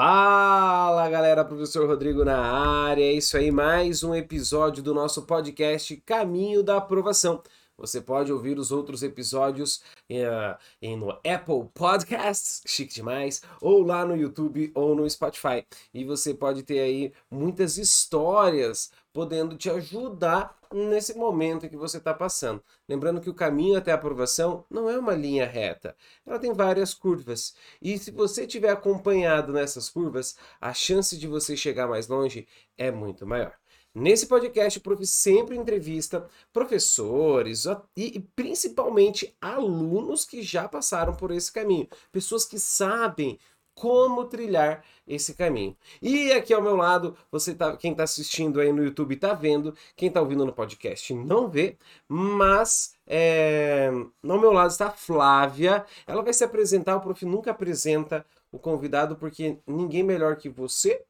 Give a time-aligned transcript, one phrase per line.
[0.00, 3.02] Fala galera, professor Rodrigo na área.
[3.02, 7.42] É isso aí, mais um episódio do nosso podcast Caminho da Aprovação.
[7.78, 14.16] Você pode ouvir os outros episódios uh, no Apple Podcasts, chique demais, ou lá no
[14.16, 15.64] YouTube ou no Spotify.
[15.94, 22.14] E você pode ter aí muitas histórias podendo te ajudar nesse momento que você está
[22.14, 22.62] passando.
[22.88, 26.94] Lembrando que o caminho até a aprovação não é uma linha reta, ela tem várias
[26.94, 27.54] curvas.
[27.82, 32.90] E se você tiver acompanhado nessas curvas, a chance de você chegar mais longe é
[32.90, 33.57] muito maior.
[33.98, 37.64] Nesse podcast, o prof sempre entrevista professores
[37.96, 43.40] e, principalmente alunos que já passaram por esse caminho, pessoas que sabem
[43.74, 45.76] como trilhar esse caminho.
[46.00, 49.74] E aqui ao meu lado, você tá, quem está assistindo aí no YouTube está vendo,
[49.96, 51.76] quem está ouvindo no podcast não vê,
[52.06, 53.88] mas é,
[54.22, 55.84] ao meu lado está a Flávia.
[56.06, 61.04] Ela vai se apresentar, o prof nunca apresenta o convidado porque ninguém melhor que você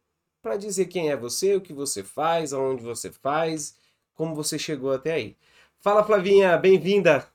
[0.49, 3.79] para dizer quem é você, o que você faz, aonde você faz,
[4.15, 5.37] como você chegou até aí.
[5.79, 7.31] Fala, Flavinha, bem-vinda!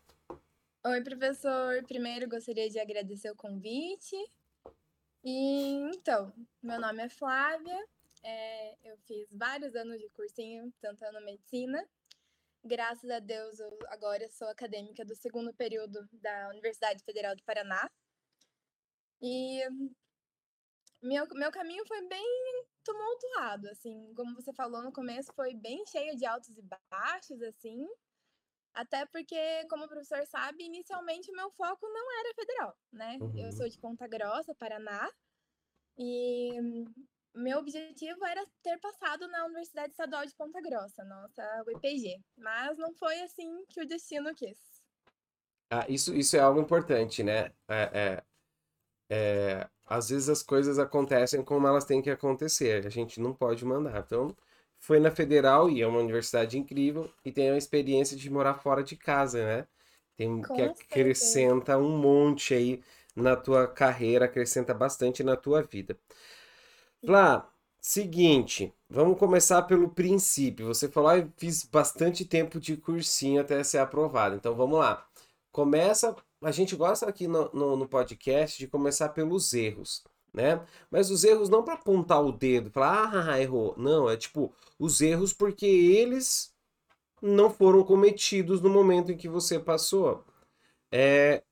[0.83, 1.83] Oi, professor.
[1.83, 4.15] Primeiro gostaria de agradecer o convite
[5.23, 7.85] e então, meu nome é Flávia,
[8.23, 11.87] é, eu fiz vários anos de cursinho tentando medicina.
[12.65, 17.87] Graças a Deus, eu agora sou acadêmica do segundo período da Universidade Federal do Paraná.
[19.21, 19.61] E
[20.99, 26.15] meu, meu caminho foi bem tumultuado, assim, como você falou no começo, foi bem cheio
[26.15, 27.87] de altos e baixos, assim.
[28.73, 33.17] Até porque, como o professor sabe, inicialmente o meu foco não era federal, né?
[33.21, 33.37] Uhum.
[33.37, 35.09] Eu sou de Ponta Grossa, Paraná,
[35.97, 36.51] e
[37.35, 42.19] meu objetivo era ter passado na Universidade Estadual de Ponta Grossa, nossa UEPG.
[42.37, 44.57] Mas não foi assim que o destino quis.
[45.69, 47.51] Ah, isso, isso é algo importante, né?
[47.67, 48.23] É, é,
[49.09, 52.85] é, às vezes as coisas acontecem como elas têm que acontecer.
[52.85, 54.03] A gente não pode mandar.
[54.05, 54.35] Então,
[54.79, 58.83] foi na Federal e é uma universidade incrível e tem a experiência de morar fora
[58.83, 59.67] de casa, né?
[60.17, 62.83] Tem Com que acrescenta um monte aí
[63.15, 65.97] na tua carreira, acrescenta bastante na tua vida.
[67.05, 67.49] Flá,
[67.81, 70.67] seguinte, vamos começar pelo princípio.
[70.67, 74.35] Você falou, ah, fiz bastante tempo de cursinho até ser aprovado.
[74.35, 75.05] Então vamos lá.
[75.51, 80.65] Começa, a gente gosta aqui no, no, no podcast de começar pelos erros né?
[80.89, 83.75] Mas os erros não para apontar o dedo, falar, ah, errou.
[83.77, 86.51] Não, é tipo, os erros porque eles
[87.21, 90.25] não foram cometidos no momento em que você passou.
[90.91, 91.43] É,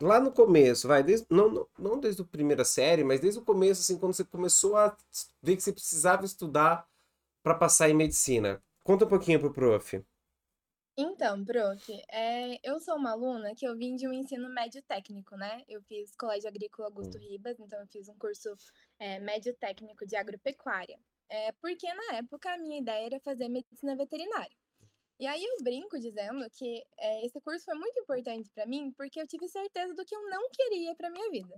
[0.00, 3.80] lá no começo, vai, desde, não, não desde a primeira série, mas desde o começo,
[3.82, 4.96] assim, quando você começou a
[5.42, 6.86] ver que você precisava estudar
[7.42, 8.62] para passar em medicina.
[8.84, 10.02] Conta um pouquinho pro prof.
[10.96, 15.34] Então, prof, é, eu sou uma aluna que eu vim de um ensino médio técnico,
[15.36, 15.64] né?
[15.66, 17.20] Eu fiz Colégio Agrícola Augusto hum.
[17.20, 18.54] Ribas, então eu fiz um curso
[18.98, 20.98] é, médio técnico de agropecuária.
[21.30, 24.54] É, porque na época a minha ideia era fazer medicina veterinária.
[25.18, 26.82] E aí eu brinco dizendo que
[27.22, 30.50] esse curso foi muito importante para mim porque eu tive certeza do que eu não
[30.50, 31.54] queria para minha vida,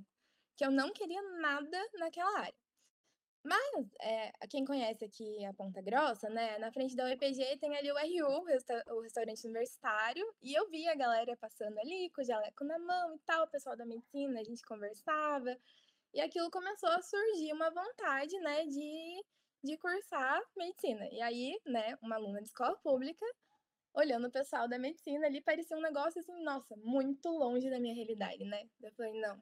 [0.57, 2.64] que eu não queria nada naquela área.
[3.45, 6.57] Mas, é, quem conhece aqui a Ponta Grossa, né?
[6.59, 10.69] Na frente da UEPG tem ali o RU, o, resta o restaurante universitário, e eu
[10.71, 13.85] vi a galera passando ali com o jaleco na mão e tal, o pessoal da
[13.85, 15.55] medicina, a gente conversava,
[16.15, 19.25] e aquilo começou a surgir uma vontade, né, de,
[19.63, 21.07] de cursar medicina.
[21.13, 23.27] E aí, né, uma aluna de escola pública,
[23.93, 27.95] olhando o pessoal da medicina ali, parecia um negócio assim, nossa, muito longe da minha
[27.95, 28.67] realidade, né?
[28.81, 29.39] Eu falei, não,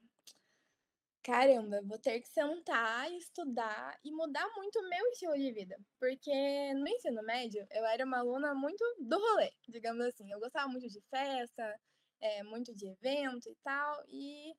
[1.23, 5.79] caramba, vou ter que sentar, estudar e mudar muito o meu estilo de vida.
[5.99, 10.31] Porque no ensino médio, eu era uma aluna muito do rolê, digamos assim.
[10.31, 11.81] Eu gostava muito de festa,
[12.21, 14.05] é, muito de evento e tal.
[14.09, 14.53] E,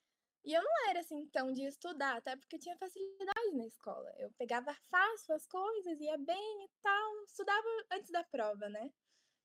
[0.46, 4.12] e eu não era assim tão de estudar, até porque tinha facilidade na escola.
[4.18, 8.90] Eu pegava fácil as coisas, ia bem e tal, estudava antes da prova, né?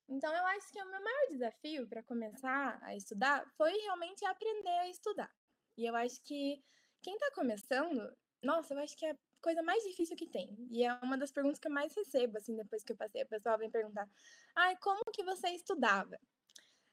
[0.09, 4.79] Então eu acho que o meu maior desafio para começar a estudar foi realmente aprender
[4.81, 5.31] a estudar.
[5.77, 6.63] E eu acho que
[7.03, 10.57] quem tá começando, nossa, eu acho que é a coisa mais difícil que tem.
[10.71, 13.23] E é uma das perguntas que eu mais recebo, assim, depois que eu passei.
[13.23, 14.09] A pessoa vem perguntar:
[14.57, 16.19] ai, como que você estudava?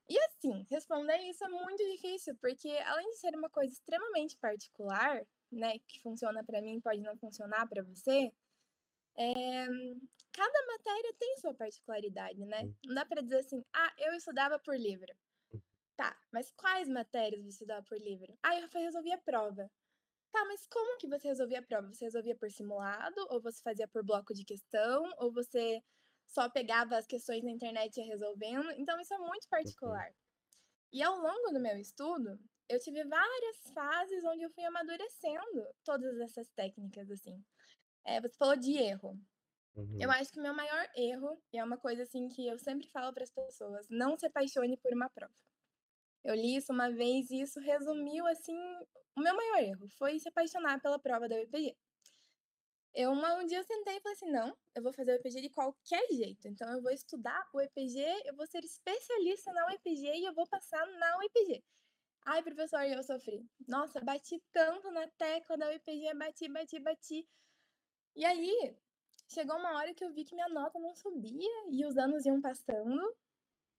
[0.07, 5.25] E assim, responder isso é muito difícil, porque além de ser uma coisa extremamente particular,
[5.51, 8.31] né, que funciona para mim pode não funcionar para você,
[9.17, 9.65] é,
[10.31, 12.69] cada matéria tem sua particularidade, né?
[12.85, 15.11] Não dá para dizer assim, ah, eu estudava por livro.
[15.95, 18.37] Tá, mas quais matérias você estudava por livro?
[18.43, 19.71] Ah, eu resolvia a prova.
[20.35, 21.87] Tá, mas como que você resolvia a prova?
[21.93, 23.15] Você resolvia por simulado?
[23.29, 25.01] Ou você fazia por bloco de questão?
[25.17, 25.81] Ou você
[26.27, 28.69] só pegava as questões na internet e ia resolvendo?
[28.71, 30.11] Então, isso é muito particular.
[30.93, 32.39] E ao longo do meu estudo,
[32.69, 37.43] eu tive várias fases onde eu fui amadurecendo todas essas técnicas, assim.
[38.05, 39.19] É, você falou de erro.
[39.99, 40.11] Eu Uhum.
[40.11, 43.13] acho que o meu maior erro, e é uma coisa assim que eu sempre falo
[43.13, 45.33] para as pessoas, não se apaixone por uma prova.
[46.25, 48.57] Eu li isso uma vez e isso resumiu assim
[49.15, 51.77] o meu maior erro, foi se apaixonar pela prova da UEPG.
[52.95, 55.41] Eu uma um dia eu sentei e falei assim: "Não, eu vou fazer o EPG
[55.41, 60.13] de qualquer jeito, então eu vou estudar o EPG, eu vou ser especialista na UEPG
[60.15, 61.63] e eu vou passar na UEPG".
[62.25, 63.45] Ai, professor, eu sofri.
[63.67, 67.27] Nossa, bati tanto na tecla da UEPG, bati, bati, bati.
[68.15, 68.75] E aí,
[69.27, 72.41] chegou uma hora que eu vi que minha nota não subia e os anos iam
[72.41, 73.15] passando,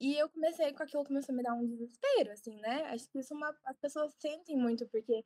[0.00, 2.84] e eu comecei com aquilo começou a me dar um desespero, assim, né.
[2.86, 5.24] Acho que isso uma as pessoas sentem muito, porque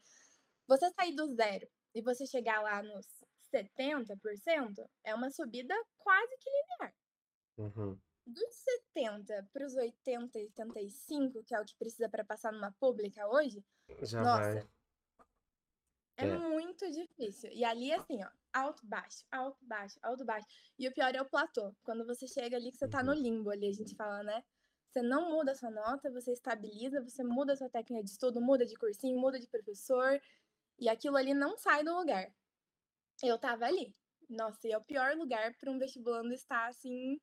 [0.69, 3.07] você sair do zero e você chegar lá nos
[3.55, 6.95] 70% é uma subida quase que linear.
[7.59, 8.01] Uhum.
[8.27, 8.55] Dos
[8.95, 13.65] 70 para os 80, 85, que é o que precisa para passar numa pública hoje,
[14.03, 14.55] Já vai.
[14.55, 14.71] nossa,
[16.17, 16.27] é É.
[16.27, 17.51] muito difícil.
[17.53, 20.47] E ali, assim, ó, alto, baixo, alto, baixo, alto, baixo.
[20.79, 21.75] E o pior é o platô.
[21.83, 23.19] Quando você chega ali que você tá no Uhum.
[23.21, 24.43] limbo ali, a gente fala, né?
[24.91, 28.41] Você não muda a sua nota, você estabiliza, você muda a sua técnica de estudo,
[28.41, 30.21] muda de cursinho, muda de professor,
[30.81, 32.33] e aquilo ali não sai do lugar.
[33.23, 33.95] Eu estava ali.
[34.29, 37.21] Nossa, e é o pior lugar para um vestibulando estar, assim,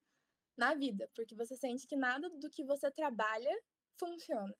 [0.55, 3.53] na vida, porque você sente que nada do que você trabalha
[3.97, 4.55] funciona.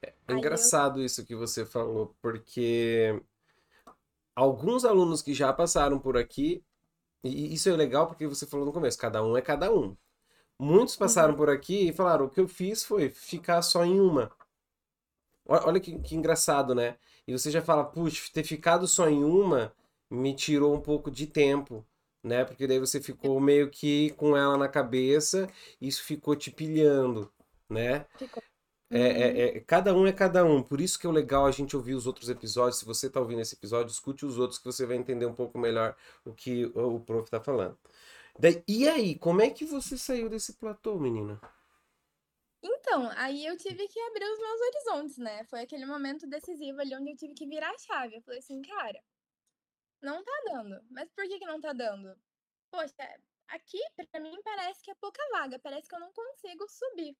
[0.00, 3.20] É eu engraçado isso que você falou, porque
[4.36, 6.64] alguns alunos que já passaram por aqui,
[7.24, 9.96] e isso é legal porque você falou no começo, cada um é cada um.
[10.58, 14.00] Muitos passaram uhum, por aqui e falaram: o que eu fiz foi ficar só em
[14.00, 14.32] uma.
[15.46, 16.96] Olha que, que engraçado, né?
[17.26, 19.72] E você já fala: puxa, ter ficado só em uma
[20.10, 21.84] me tirou um pouco de tempo,
[22.22, 22.44] né?
[22.44, 25.48] Porque daí você ficou meio que com ela na cabeça,
[25.80, 27.30] e isso ficou te pilhando,
[27.68, 28.06] né?
[28.18, 28.42] ficou.
[28.90, 29.44] É, Uhum.
[29.54, 31.76] é- é- cada um é cada um, por isso que é o legal a gente
[31.76, 32.78] ouvir os outros episódios.
[32.78, 35.58] Se você tá ouvindo esse episódio, escute os outros que você vai entender um pouco
[35.58, 37.76] melhor o que o, prof tá falando.
[38.68, 41.40] E aí, como é que você saiu desse platô, menina?
[42.62, 46.94] Então, aí eu tive que abrir os meus horizontes, né, foi aquele momento decisivo ali
[46.96, 49.00] onde eu tive que virar a chave, eu falei assim: "Cara,
[50.02, 52.16] não tá dando, mas por que que não tá dando?
[52.70, 52.94] Poxa,
[53.48, 53.78] aqui
[54.12, 57.16] pra mim parece que é pouca vaga, parece que eu não consigo subir".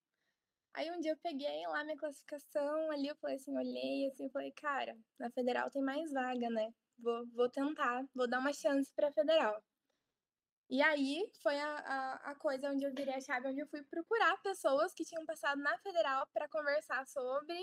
[0.73, 4.51] Aí um dia eu peguei lá minha classificação ali, eu falei assim, olhei assim, falei:
[4.53, 9.11] "Cara, na federal tem mais vaga, né, vou vou tentar, vou dar uma chance pra
[9.13, 9.63] federal".
[10.69, 13.83] E aí foi a a a coisa onde eu virei a chave, onde eu fui
[13.83, 17.55] procurar pessoas que tinham passado na federal para conversar sobre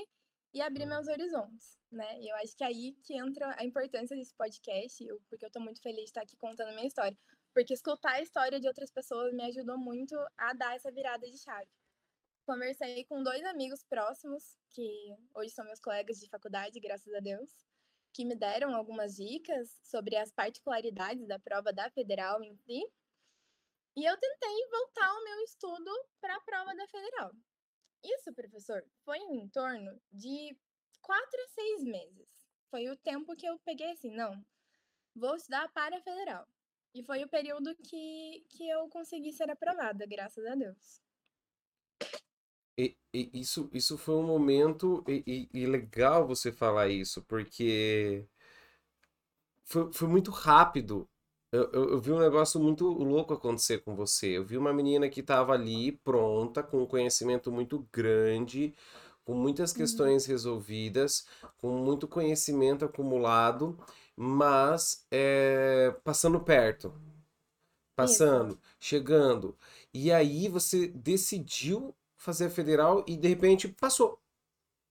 [0.54, 2.20] e abrir meus horizontes, né.
[2.20, 5.50] E eu acho que é aí que entra a importância desse podcast, eu porque eu
[5.50, 7.16] tô muito feliz de estar aqui contando a minha história,
[7.54, 11.38] porque escutar a história de outras pessoas me ajudou muito a dar essa virada de
[11.38, 11.68] chave.
[12.46, 17.50] Conversei com 2 amigos próximos, que hoje são meus colegas de faculdade, graças a Deus,
[18.12, 22.82] que me deram algumas dicas sobre as particularidades da prova da federal em si,
[23.96, 27.32] e eu tentei voltar o meu estudo para a prova da federal.
[28.04, 30.56] Isso, professor, foi em torno de
[31.02, 32.30] 4 a 6 meses.
[32.70, 34.44] Foi o tempo que eu peguei assim: "Não,
[35.14, 36.48] vou estudar para a federal".
[36.94, 41.01] E foi o período que que eu consegui ser aprovada, graças a Deus.
[42.78, 48.26] E, e isso, isso foi um momento e, e- legal você falar isso, porque
[49.64, 51.08] foi, foi muito rápido.
[51.50, 54.38] Eu, eu, eu vi um negócio muito louco acontecer com você.
[54.38, 58.74] Eu vi uma menina que estava ali pronta, com um conhecimento muito grande,
[59.24, 59.74] com muitas Uhum.
[59.74, 61.26] questões resolvidas,
[61.58, 63.78] com muito conhecimento acumulado,
[64.16, 66.92] mas é, passando perto,
[68.02, 68.36] Isso.
[68.36, 69.56] passando, chegando.
[69.92, 74.18] E aí você decidiu fazer a federal e de repente passou.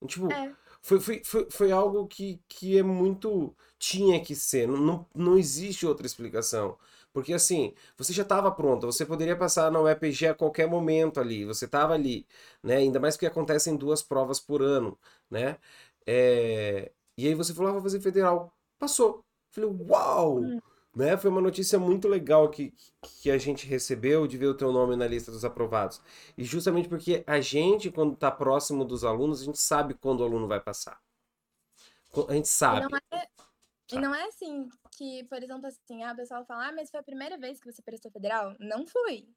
[0.08, 0.54] Tipo, É.
[0.82, 3.56] foi, foi, foi, foi algo que, que é muito.
[3.80, 6.78] Tinha que ser, não, não, não existe outra explicação.
[7.14, 11.44] Porque assim, você já estava pronta, você poderia passar na UEPG a qualquer momento ali,
[11.46, 12.26] você estava ali,
[12.64, 12.78] né?
[12.78, 14.98] Ainda mais porque acontecem duas provas por ano,
[15.30, 15.58] né?
[16.06, 18.54] É, E aí você falou, ah, vou fazer federal.
[18.80, 19.24] Passou.
[19.52, 20.40] Falei, uau!
[20.40, 20.60] Hum.
[20.96, 21.16] Né?
[21.18, 22.74] Foi uma notícia muito legal que,
[23.22, 26.02] que a gente recebeu de ver o teu nome na lista dos aprovados.
[26.38, 30.24] E justamente porque a gente, quando está próximo dos alunos, a gente sabe quando o
[30.26, 31.00] aluno vai passar.
[32.30, 33.28] A gente E não sabe, é
[33.92, 34.00] e sabe?
[34.00, 37.04] não é assim que, por exemplo, assim, ah, o pessoal fala: "Ah, mas foi a
[37.04, 38.56] primeira vez que você prestou federal?".
[38.60, 39.28] Não fui.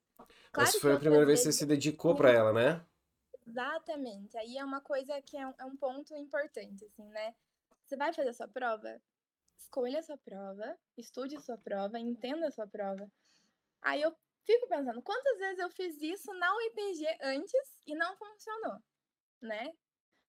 [0.56, 2.82] Mas Claro que foi a primeira vez que você se dedicou para ela, né?
[3.46, 4.36] exatamente.
[4.36, 7.34] Aí é uma coisa que é um é um ponto importante, assim, né.
[7.86, 9.00] Você vai fazer a sua prova?
[9.64, 13.10] Escolha a sua prova, estude sua prova, entenda sua prova.
[13.80, 18.78] Aí eu fico pensando, quantas vezes eu fiz isso na UEPG antes e não funcionou,
[19.40, 19.72] né.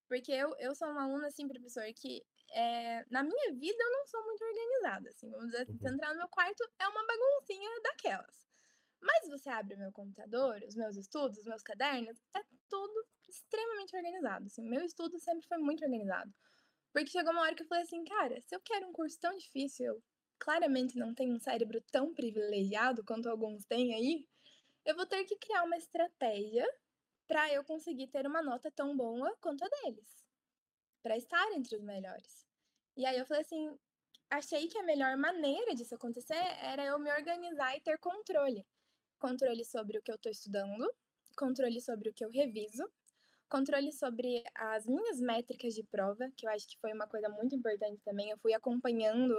[0.08, 4.06] Porque eu, eu sou uma aluna, assim, professor, que é, na minha vida eu não
[4.06, 5.94] sou muito organizada, assim, vamos dizer assim, se Uhum.
[5.94, 8.48] entrar no meu quarto é uma baguncinha daquelas.
[9.02, 13.96] Mas você abre o meu computador, os meus estudos, os meus cadernos, é tudo extremamente
[13.96, 16.34] organizado, assim, meu estudo sempre foi muito organizado.
[16.96, 19.36] Porque chegou uma hora que eu falei assim, cara, se eu quero um curso tão
[19.36, 20.04] difícil, eu
[20.40, 24.26] claramente não tenho um cérebro tão privilegiado quanto alguns têm aí,
[24.86, 26.66] eu vou ter que criar uma estratégia
[27.28, 30.26] para eu conseguir ter uma nota tão boa quanto a deles,
[31.04, 32.48] para estar entre os melhores.
[32.96, 33.78] E aí eu falei assim,
[34.30, 38.66] achei que a melhor maneira disso acontecer era eu me organizar e ter controle.
[39.20, 40.90] Controle sobre o que eu estou estudando,
[41.36, 42.90] controle sobre o que eu reviso,
[43.50, 47.56] controle sobre as minhas métricas de prova, que eu acho que foi uma coisa muito
[47.56, 48.30] importante também.
[48.30, 49.36] Eu fui acompanhando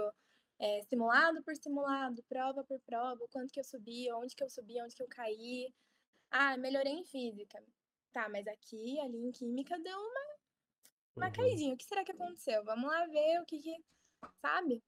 [0.59, 4.49] é, simulado por simulado, prova por prova, o quanto que eu subi, onde que eu
[4.49, 5.73] subi, onde que eu caí.
[6.31, 7.63] Ah, melhorei em física.
[8.13, 10.21] Tá, mas aqui, ali em química, deu uma,
[11.17, 11.31] uma Uhum.
[11.31, 11.73] caidinha.
[11.73, 12.63] O que será que aconteceu?
[12.65, 13.75] Vamos lá ver o que que.
[14.41, 14.83] Sabe?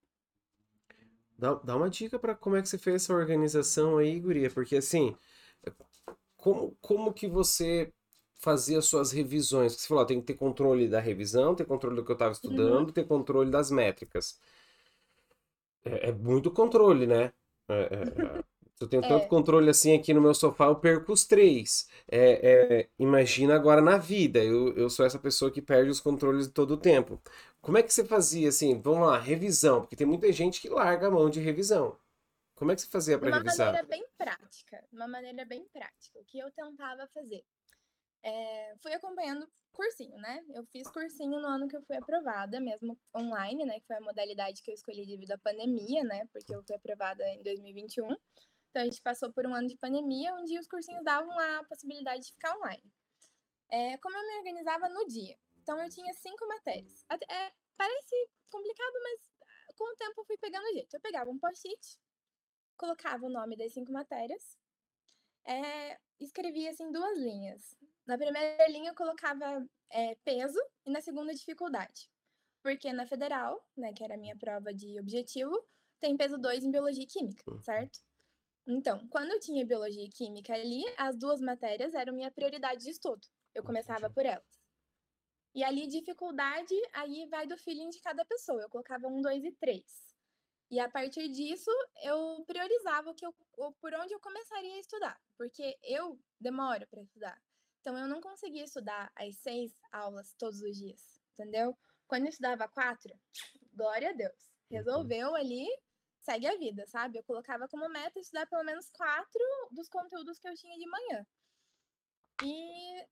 [1.37, 4.75] Dá, dá uma dica para como é que você fez essa organização aí, guria, porque
[4.75, 5.15] assim,
[6.37, 7.93] como, como que você
[8.39, 9.73] fazia suas revisões?
[9.73, 12.33] Você falou, ó, tem que ter controle da revisão, ter controle do que eu estava
[12.43, 12.85] Uhum.
[12.85, 14.39] estudando, ter controle das métricas.
[15.83, 17.31] É, é muito controle, né?
[17.69, 18.43] É, é, é.
[18.75, 21.89] Se eu tenho tanto É, controle assim aqui no meu sofá, eu perco os três.
[22.09, 26.71] É, imagina agora na vida, eu, eu sou essa pessoa que perde os controles todo
[26.71, 27.21] o tempo.
[27.61, 28.79] Como é que você fazia assim?
[28.81, 31.97] Vamos lá, revisão, porque tem muita gente que larga a mão de revisão.
[32.55, 33.81] Como é que você fazia de para uma revisar?
[33.81, 34.83] maneira bem prática.
[34.89, 36.19] De uma maneira bem prática.
[36.19, 37.45] O que eu tentava fazer?
[38.23, 40.43] É, fui acompanhando cursinho, né?
[40.53, 43.79] Eu fiz cursinho no ano que eu fui aprovada, mesmo online, né?
[43.79, 46.25] Que foi a modalidade que eu escolhi devido à pandemia, né?
[46.33, 48.15] Porque eu fui aprovada em 2021.
[48.69, 52.25] Então a gente passou por um ano de pandemia, onde os cursinhos davam a possibilidade
[52.25, 52.83] de ficar online.
[53.71, 55.37] É, como eu me organizava no dia?
[55.61, 57.05] Então eu tinha cinco matérias.
[57.07, 60.93] Até- é, parece complicado, mas ah, com o tempo eu fui pegando jeito.
[60.93, 61.99] Eu pegava um post-it,
[62.77, 64.57] colocava o nome das cinco matérias,
[65.45, 67.77] é, escrevia assim duas linhas.
[68.09, 72.09] Na primeira linha eu colocava é, peso e na segunda dificuldade.
[72.63, 75.55] Porque na federal, né, que era a minha prova de objetivo,
[75.99, 77.61] tem peso 2 em biologia e química, Uhum.
[77.61, 77.99] certo?
[78.65, 82.89] Então, quando eu tinha biologia e química ali, as duas matérias eram minha prioridade de
[82.89, 83.27] estudo.
[83.53, 84.15] Eu começava Entendi.
[84.15, 84.59] por elas.
[85.53, 88.59] E ali, dificuldade, aí vai do feeling de cada pessoa.
[88.63, 90.15] Eu colocava um, dois e três.
[90.71, 91.69] E a partir disso,
[92.03, 93.35] eu priorizava o que eu,
[93.79, 95.21] por onde eu começaria a estudar.
[95.37, 97.39] Porque eu demoro para estudar.
[97.79, 101.77] Então, eu não conseguia estudar as seis aulas todos os dias, entendeu?
[102.07, 103.13] Quando eu estudava quatro,
[103.73, 104.51] glória a Deus.
[104.69, 104.77] Uhum.
[104.77, 105.67] Resolveu ali,
[106.21, 107.17] segue a vida, sabe?
[107.17, 111.25] Eu colocava como meta estudar pelo menos quatro dos conteúdos que eu tinha de manhã.
[112.43, 113.05] E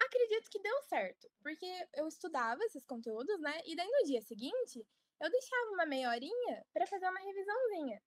[0.00, 3.60] acredito que deu certo, porque eu estudava esses conteúdos, né?
[3.64, 4.86] E daí no dia seguinte,
[5.20, 8.02] eu deixava uma meia horinha para fazer uma revisãozinha.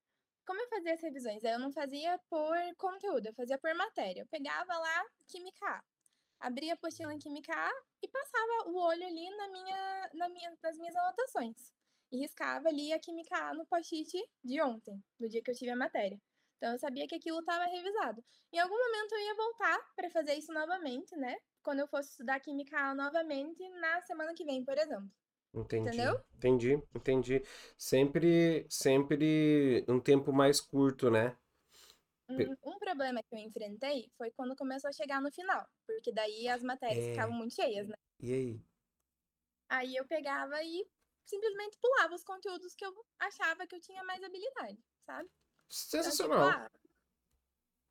[0.46, 1.44] Como eu fazia as revisões?
[1.44, 4.22] Eu não fazia por conteúdo, eu fazia por matéria.
[4.22, 5.84] Eu pegava lá Química A,
[6.40, 10.58] abria a apostila em Química A e passava o olho ali na minha, na minha,
[10.62, 11.74] nas minhas anotações.
[12.12, 14.12] E riscava ali a Química A no post-it
[14.44, 16.20] de ontem, do dia que eu tive a matéria.
[16.58, 18.24] Então eu sabia que aquilo estava revisado.
[18.52, 21.36] Em algum momento eu ia voltar para fazer isso novamente, né?
[21.62, 25.10] Quando eu fosse estudar Química A novamente na semana que vem, por exemplo.
[25.54, 26.20] Entendi, Entendeu?
[26.36, 27.44] entendi, entendi.
[27.78, 31.36] Sempre, sempre um tempo mais curto, né?
[32.30, 36.48] Um, um problema que eu enfrentei foi quando começou a chegar no final, porque daí
[36.48, 37.96] as matérias ficavam É, muito cheias, né?
[38.20, 38.66] e aí?
[39.70, 40.88] Aí eu pegava e
[41.26, 45.30] simplesmente pulava os conteúdos que eu achava que eu tinha mais habilidade, sabe?
[45.98, 46.56] Então, tipo, Sensacional.
[46.56, 46.70] ah,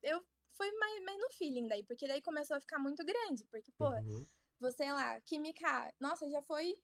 [0.01, 0.23] eu
[0.55, 3.89] fui mais, mais no feeling daí, porque daí começou a ficar muito grande, porque, pô,
[3.89, 4.27] Uhum.
[4.59, 6.75] você lá, Química, nossa, já foi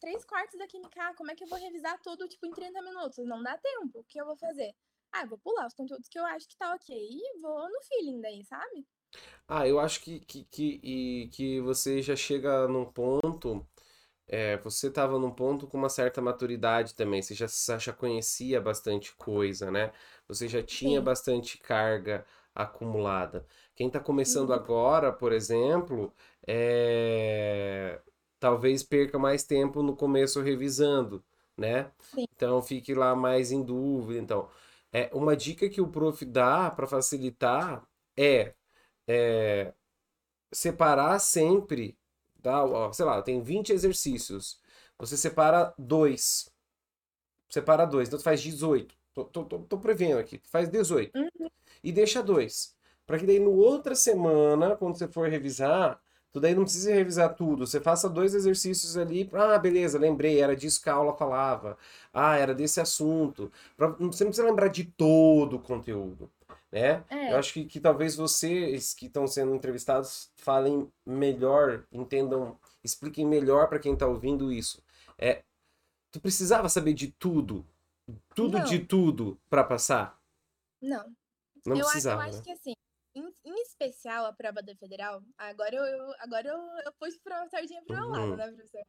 [0.00, 3.24] três quartos da Química, como é que eu vou revisar tudo, tipo, em 30 minutos?
[3.26, 4.74] Não dá tempo, o que eu vou fazer?
[5.14, 8.20] Ah, vou pular os conteúdos que eu acho que tá ok e vou no feeling
[8.20, 8.86] daí, sabe?
[9.48, 13.66] Ah, eu acho que, que, que, e- que você já chega num ponto.
[14.28, 17.22] É, você estava num ponto com uma certa maturidade também.
[17.22, 17.46] Você já,
[17.78, 19.92] já conhecia bastante coisa, né?
[20.28, 21.02] Você já tinha Sim.
[21.02, 23.46] bastante carga acumulada.
[23.76, 24.54] Quem está começando Uhum.
[24.54, 26.12] agora, por exemplo,
[26.46, 28.00] é,
[28.40, 31.24] talvez perca mais tempo no começo revisando,
[31.56, 31.90] né?
[32.14, 32.26] Sim.
[32.36, 34.20] Então fique lá mais em dúvida.
[34.20, 34.48] Então,
[34.94, 37.84] é uma dica que o prof dá para facilitar
[38.16, 38.54] é
[39.08, 39.74] é,
[40.52, 41.98] separar sempre,
[42.42, 42.64] tá?
[42.64, 44.60] Ó, sei lá, tem 20 exercícios.
[44.98, 46.48] Você separa dois.
[47.50, 48.94] Separa dois, então tu faz 18.
[49.12, 50.40] Tô, tô, tô, tô prevendo aqui.
[50.50, 51.16] Faz 18.
[51.18, 51.50] Uhum.
[51.82, 52.74] E deixa dois.
[53.06, 56.00] Para que daí no outra semana, quando você for revisar,
[56.34, 57.64] Tu daí não precisa revisar tudo.
[57.64, 59.30] Você faça dois exercícios ali.
[59.32, 61.78] Ah, beleza, lembrei, era disso que a aula falava.
[62.12, 63.52] Ah, era desse assunto.
[63.76, 66.28] Pra, você não precisa lembrar de todo o conteúdo.
[66.72, 67.04] Né?
[67.08, 67.32] É.
[67.32, 73.68] Eu acho que, que talvez vocês que estão sendo entrevistados falem melhor, entendam, expliquem melhor
[73.68, 74.82] para quem está ouvindo isso.
[75.16, 75.44] É,
[76.10, 77.64] tu precisava saber de tudo,
[78.34, 78.64] tudo Não.
[78.64, 80.18] de tudo para passar?
[80.82, 81.14] Não.
[81.64, 82.44] Não eu, precisava, eu acho né?
[82.44, 82.74] que assim,
[83.14, 87.48] em, em especial a prova da federal, agora eu, eu- agora eu, eu puxo pra
[87.48, 88.36] sardinha pro meu lado, Uhum.
[88.36, 88.82] né, professor?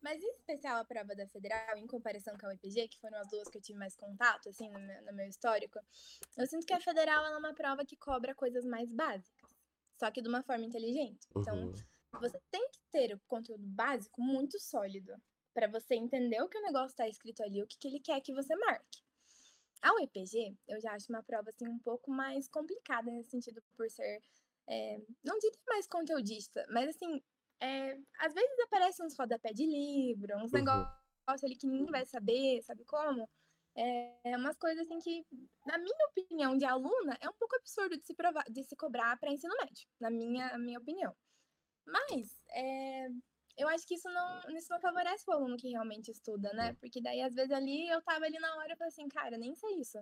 [0.00, 3.28] Mas em especial a prova da federal, em comparação com a UEPG, que foram as
[3.28, 5.80] duas que eu tive mais contato, assim, no meu, no meu histórico,
[6.36, 9.50] eu sinto que a federal é uma prova que cobra coisas mais básicas,
[9.98, 11.26] só que de uma forma inteligente.
[11.36, 11.72] Então, Uhum.
[12.20, 15.14] você tem que ter o conteúdo básico muito sólido
[15.52, 18.20] para você entender o que o negócio está escrito ali, o que, que ele quer
[18.20, 19.02] que você marque.
[19.82, 23.88] A UEPG, eu já acho uma prova assim um pouco mais complicada nesse sentido por
[23.90, 24.20] ser,
[24.68, 27.22] é, não diria mais conteudista, mas assim,
[27.60, 30.58] é, às vezes aparecem uns rodapé de livro, uns Uhum.
[30.58, 33.28] negócios ali que ninguém vai saber, sabe como?
[33.76, 35.24] É, umas coisas assim que,
[35.66, 39.16] na minha opinião de aluna, é um pouco absurdo de se, provar, de se cobrar
[39.18, 41.16] para ensino médio, na minha, minha opinião.
[41.86, 43.08] Mas é,
[43.58, 46.74] eu acho que isso não, isso não favorece o aluno que realmente estuda, né?
[46.80, 49.54] Porque daí, às vezes, ali eu tava ali na hora e falei assim, cara, nem
[49.54, 49.98] sei isso.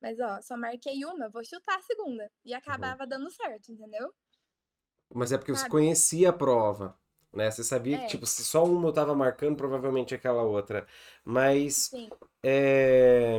[0.00, 2.30] Mas, ó, só marquei uma, vou chutar a segunda.
[2.44, 4.12] E acabava dando certo, entendeu?
[5.14, 5.70] Mas é porque você Sabe?
[5.70, 6.96] conhecia a prova,
[7.32, 7.50] né?
[7.50, 8.06] Você sabia que, É.
[8.06, 10.86] tipo, se só uma eu tava marcando, provavelmente aquela outra.
[11.24, 12.08] Mas, Sim.
[12.42, 13.38] é...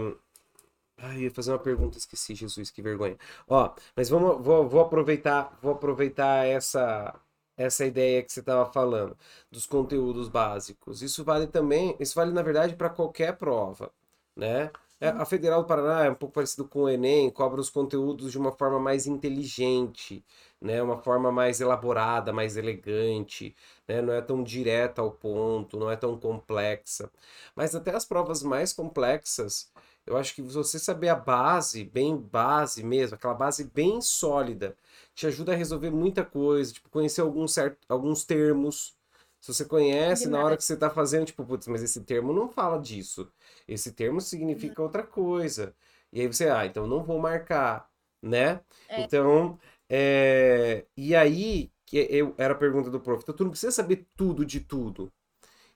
[0.98, 3.18] Ai, ia fazer uma pergunta, esqueci, Jesus, que vergonha.
[3.48, 7.20] Ó, mas vamos, vou, vou aproveitar, vou aproveitar essa,
[7.62, 9.18] essa ideia que você estava falando,
[9.52, 11.02] dos conteúdos básicos.
[11.02, 13.92] Isso vale também, isso vale, na verdade, para qualquer prova,
[14.36, 14.72] né?
[15.00, 18.32] É, A Federal do Paraná é um pouco parecido com o Enem, cobra os conteúdos
[18.32, 20.24] de uma forma mais inteligente,
[20.62, 20.82] né?
[20.82, 23.56] Uma forma mais elaborada, mais elegante,
[23.88, 24.00] né?
[24.02, 27.10] Não é tão direta ao ponto, não é tão complexa.
[27.56, 29.72] Mas até as provas mais complexas,
[30.12, 34.76] eu acho que você saber a base, bem base mesmo, aquela base bem sólida,
[35.16, 38.96] te ajuda a resolver muita coisa, tipo, conhecer alguns, certo, alguns termos.
[39.40, 42.50] Se você conhece, na hora que você está fazendo, tipo, putz, mas esse termo não
[42.50, 43.32] fala disso.
[43.68, 45.74] Esse termo significa outra coisa.
[46.12, 47.90] E aí você, ah, então não vou marcar,
[48.22, 48.62] né?
[48.90, 49.02] É.
[49.02, 49.58] Então,
[49.90, 50.86] é...
[50.96, 54.46] e aí, que eu, era a pergunta do prof, então tu não precisa saber tudo
[54.46, 55.12] de tudo.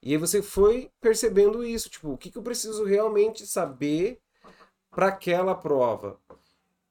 [0.04, 4.22] E aí você foi percebendo isso, tipo, o que que eu preciso realmente saber
[4.96, 6.20] para aquela prova?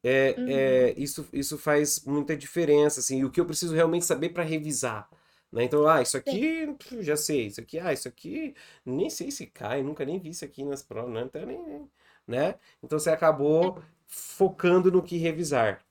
[0.04, 0.48] É, Uhum.
[0.48, 4.44] é, isso, isso faz muita diferença, assim, e o que eu preciso realmente saber para
[4.44, 5.08] revisar,
[5.52, 5.64] né?
[5.64, 9.46] Então, ah, isso aqui pf, já sei, isso aqui, ah, isso aqui nem sei se
[9.46, 11.22] cai, nunca nem vi isso aqui nas provas, né?
[11.22, 11.90] Então, nem,
[12.26, 12.56] né?
[12.82, 15.84] Então você acabou focando no que revisar.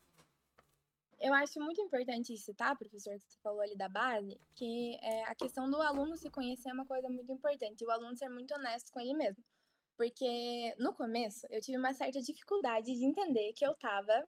[1.19, 5.33] Eu acho muito importante citar, professor, que você falou ali da base, que é, a
[5.35, 7.81] questão do aluno se conhecer é uma coisa muito importante.
[7.81, 9.43] E o aluno ser muito honesto com ele mesmo.
[10.03, 14.27] Porque no começo eu tive uma certa dificuldade de entender que eu tava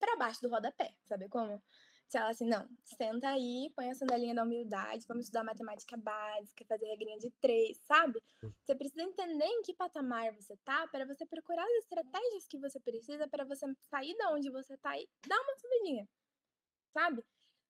[0.00, 1.62] para baixo do rodapé, sabe como?
[2.08, 6.64] Se ela assim, não, senta aí, põe a sandalinha da humildade, vamos estudar matemática básica,
[6.64, 8.22] fazer regrinha de três, sabe?
[8.64, 12.80] Você precisa entender em que patamar você tá para você procurar as estratégias que você
[12.80, 16.08] precisa para você sair da onde você tá e dar uma subidinha,
[16.94, 17.22] sabe?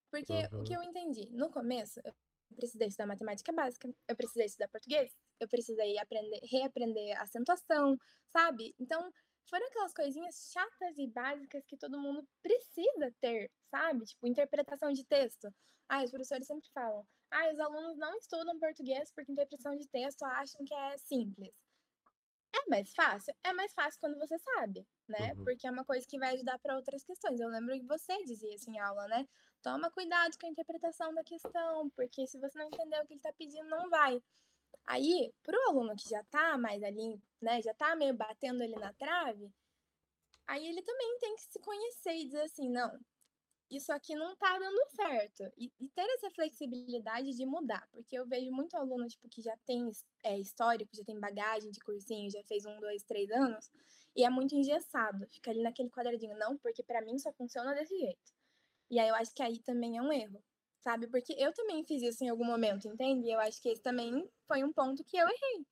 [0.09, 0.77] Porque o que Uhum.
[0.77, 2.13] eu entendi, no começo, eu
[2.55, 7.97] precisei estudar matemática básica, eu precisei estudar português, eu precisei aprender, reaprender acentuação,
[8.31, 8.73] sabe?
[8.79, 9.11] Então,
[9.49, 14.05] foram aquelas coisinhas chatas e básicas que todo mundo precisa ter, sabe?
[14.05, 15.53] Tipo, interpretação de texto.
[15.89, 20.23] Ah, os professores sempre falam, ah, os alunos não estudam português porque interpretação de texto
[20.23, 21.53] acham que é simples.
[22.55, 23.33] É mais fácil?
[23.43, 25.33] É mais fácil quando você sabe, né?
[25.33, 25.43] Uhum.
[25.43, 27.39] Porque é uma coisa que vai ajudar para outras questões.
[27.39, 29.27] Eu lembro que você dizia isso em aula, né?
[29.61, 33.19] Toma cuidado com a interpretação da questão, porque se você não entender o que ele
[33.19, 34.21] está pedindo, não vai.
[34.85, 38.75] Aí, para o aluno que já está mais ali, né, já está meio batendo ali
[38.75, 39.51] na trave,
[40.47, 42.97] aí ele também tem que se conhecer e dizer assim, não,
[43.69, 45.51] isso aqui não tá dando certo.
[45.57, 49.57] E, e ter essa flexibilidade de mudar, porque eu vejo muito aluno, tipo, que já
[49.65, 49.91] tem
[50.23, 53.69] é, histórico, já tem bagagem de cursinho, já fez um, dois, três anos,
[54.15, 57.97] e é muito engessado, fica ali naquele quadradinho, não, porque para mim só funciona desse
[57.97, 58.36] jeito.
[58.89, 60.43] E aí eu acho que aí também é um erro,
[60.79, 61.07] sabe?
[61.07, 63.27] Porque eu também fiz isso em algum momento, entende?
[63.27, 65.65] E eu acho que esse também foi um ponto que eu errei.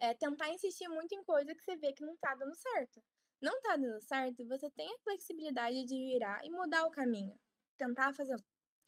[0.00, 3.02] É tentar insistir muito em coisa que você vê que não tá dando certo.
[3.40, 7.38] Não tá dando certo, você tem a flexibilidade de virar e mudar o caminho.
[7.76, 8.36] Tentar fazer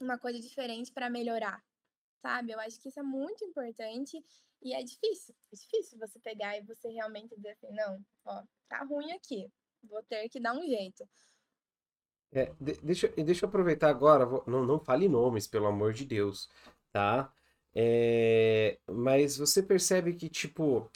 [0.00, 1.62] uma coisa diferente para melhorar,
[2.22, 2.52] sabe?
[2.52, 4.22] Eu acho que isso é muito importante
[4.62, 5.34] e é difícil.
[5.52, 9.50] É difícil você pegar e você realmente dizer assim, não, ó, tá ruim aqui.
[9.82, 11.08] Vou ter que dar um jeito.
[12.32, 16.04] É, de- deixa, deixa eu aproveitar agora, vou- não, não fale nomes, pelo amor de
[16.04, 16.48] Deus,
[16.92, 17.32] tá?
[17.74, 20.90] É, mas você percebe que, tipo,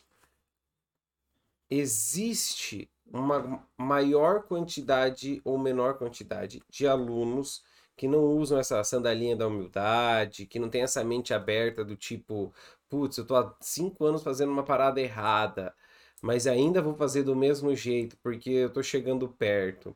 [1.68, 7.62] existe uma maior quantidade ou menor quantidade de alunos
[7.96, 12.52] que não usam essa sandalinha da humildade, que não tem essa mente aberta do tipo,
[12.88, 15.74] putz, eu tô há cinco anos fazendo uma parada errada,
[16.22, 19.94] mas ainda vou fazer do mesmo jeito porque eu tô chegando perto.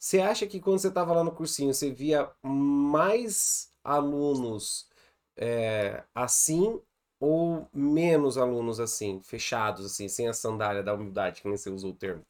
[0.00, 4.88] Você acha que quando você estava lá no cursinho, você via mais alunos
[5.36, 6.82] é, assim
[7.20, 11.92] ou menos alunos assim, fechados, assim, sem a sandália da humildade, que nem você usou
[11.92, 12.24] o termo?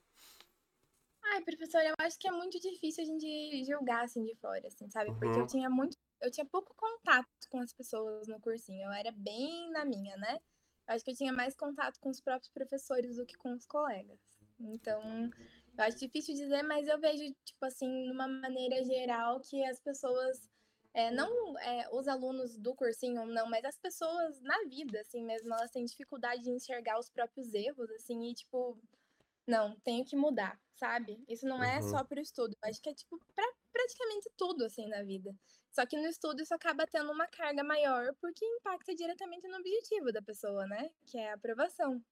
[1.23, 4.89] Ai, professora, eu acho que é muito difícil a gente julgar assim de fora, assim,
[4.91, 5.13] sabe?
[5.19, 8.85] Porque eu Uhum, tinha muito, eu tinha pouco contato com as pessoas no cursinho.
[8.87, 10.39] Eu era bem na minha, né?
[10.89, 13.67] Eu acho que eu tinha mais contato com os próprios professores do que com os
[13.67, 14.19] colegas.
[14.59, 15.31] Então,
[15.81, 19.81] eu acho difícil dizer, mas eu vejo, tipo assim, de uma maneira geral, que as
[19.81, 20.49] pessoas,
[20.93, 25.53] é, não é, os alunos do cursinho, não, mas as pessoas na vida, assim mesmo,
[25.55, 28.79] elas têm dificuldade de enxergar os próprios erros, assim, e tipo
[29.47, 31.25] não, tenho que mudar, sabe?
[31.29, 34.65] Isso não é uhum, só pro estudo, eu acho que é tipo pra praticamente tudo
[34.65, 35.35] assim na vida.
[35.71, 40.13] Só que no estudo isso acaba tendo uma carga maior porque impacta diretamente no objetivo
[40.13, 40.91] da pessoa, né?
[41.07, 42.05] Que é a aprovação.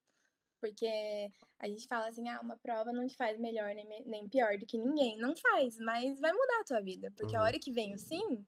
[0.61, 4.59] Porque a gente fala assim, ah, uma prova não te faz melhor nem, nem pior
[4.59, 5.19] do que ninguém.
[5.19, 7.13] Não faz, mas vai mudar a tua vida.
[7.17, 7.47] Porque a uhum.
[7.47, 8.45] hora que vem o sim,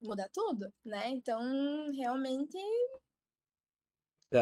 [0.00, 1.08] muda tudo, né?
[1.10, 1.40] Então,
[1.92, 2.56] realmente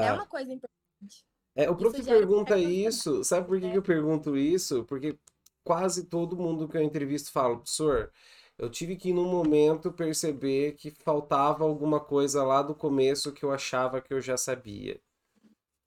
[0.00, 0.14] é Tá.
[0.14, 1.24] uma coisa importante.
[1.54, 3.76] É, o Isso prof gera uma pergunta mental, isso, sabe por que que né?
[3.76, 4.84] eu pergunto isso?
[4.84, 5.18] Porque
[5.64, 8.12] quase todo mundo que eu entrevisto fala, professor,
[8.56, 13.52] eu tive que, num momento, perceber que faltava alguma coisa lá do começo que eu
[13.52, 15.00] achava que eu já sabia,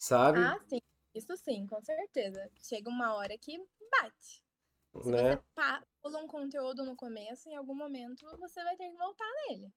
[0.01, 0.53] sabe?
[0.53, 0.79] Ah, sim.
[1.13, 2.49] Isso sim, com certeza.
[2.61, 3.57] Chega uma hora que
[3.91, 4.41] bate.
[5.01, 5.41] Se você Né?
[5.55, 9.73] pa- pula um conteúdo no começo, em algum momento você vai ter que voltar nele,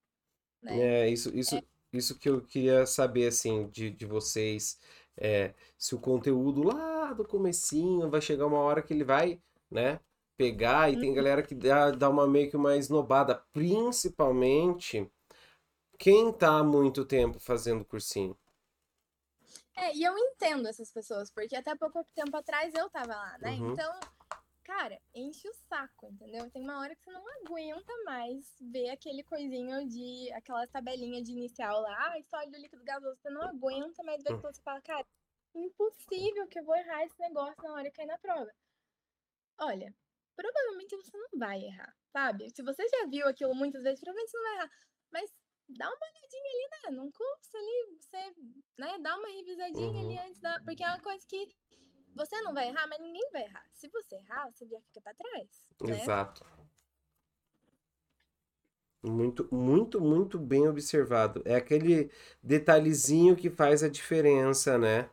[0.63, 0.87] né?
[0.87, 4.79] É, isso, É, isso, isso que eu queria saber, assim, de, de vocês,
[5.17, 10.01] é, se o conteúdo lá do comecinho vai chegar uma hora que ele vai, né,
[10.37, 11.15] pegar, e tem uhum.
[11.15, 15.09] galera que dá, dá uma meio que uma esnobada, principalmente
[15.99, 18.37] quem tá há muito tempo fazendo cursinho.
[19.77, 23.51] É, e eu entendo essas pessoas, porque até pouco tempo atrás eu tava lá, né?
[23.51, 23.93] Uhum, Então,
[24.65, 26.51] cara, enche o saco, entendeu?
[26.51, 31.33] Tem uma hora que você não aguenta mais ver aquele coisinho de, aquela tabelinha de
[31.33, 34.81] inicial lá, ah, sólido, líquido, gasoso, você não aguenta mais ver uhum, aquilo, você fala,
[34.83, 35.07] cara,
[35.55, 38.51] impossível que eu vou errar esse negócio na hora que cair na prova.
[39.59, 39.95] Olha,
[40.37, 42.51] provavelmente você não vai errar, sabe?
[42.51, 44.71] Se você já viu aquilo muitas vezes, provavelmente você não vai errar.
[45.13, 45.35] Mas
[45.69, 46.97] dá uma olhadinha ali, né?
[47.03, 48.35] Num curso ali, você,
[48.79, 50.61] né, dá uma revisadinha ali uhum, antes da.
[50.63, 51.49] Porque é uma coisa que
[52.15, 53.67] você não vai errar, mas ninguém vai errar.
[53.73, 56.09] Se você errar, você já fica pra trás, né?
[56.09, 56.45] exato.
[59.05, 61.43] Muito, muito, muito bem observado.
[61.45, 62.11] É aquele
[62.43, 65.11] detalhezinho que faz a diferença, né?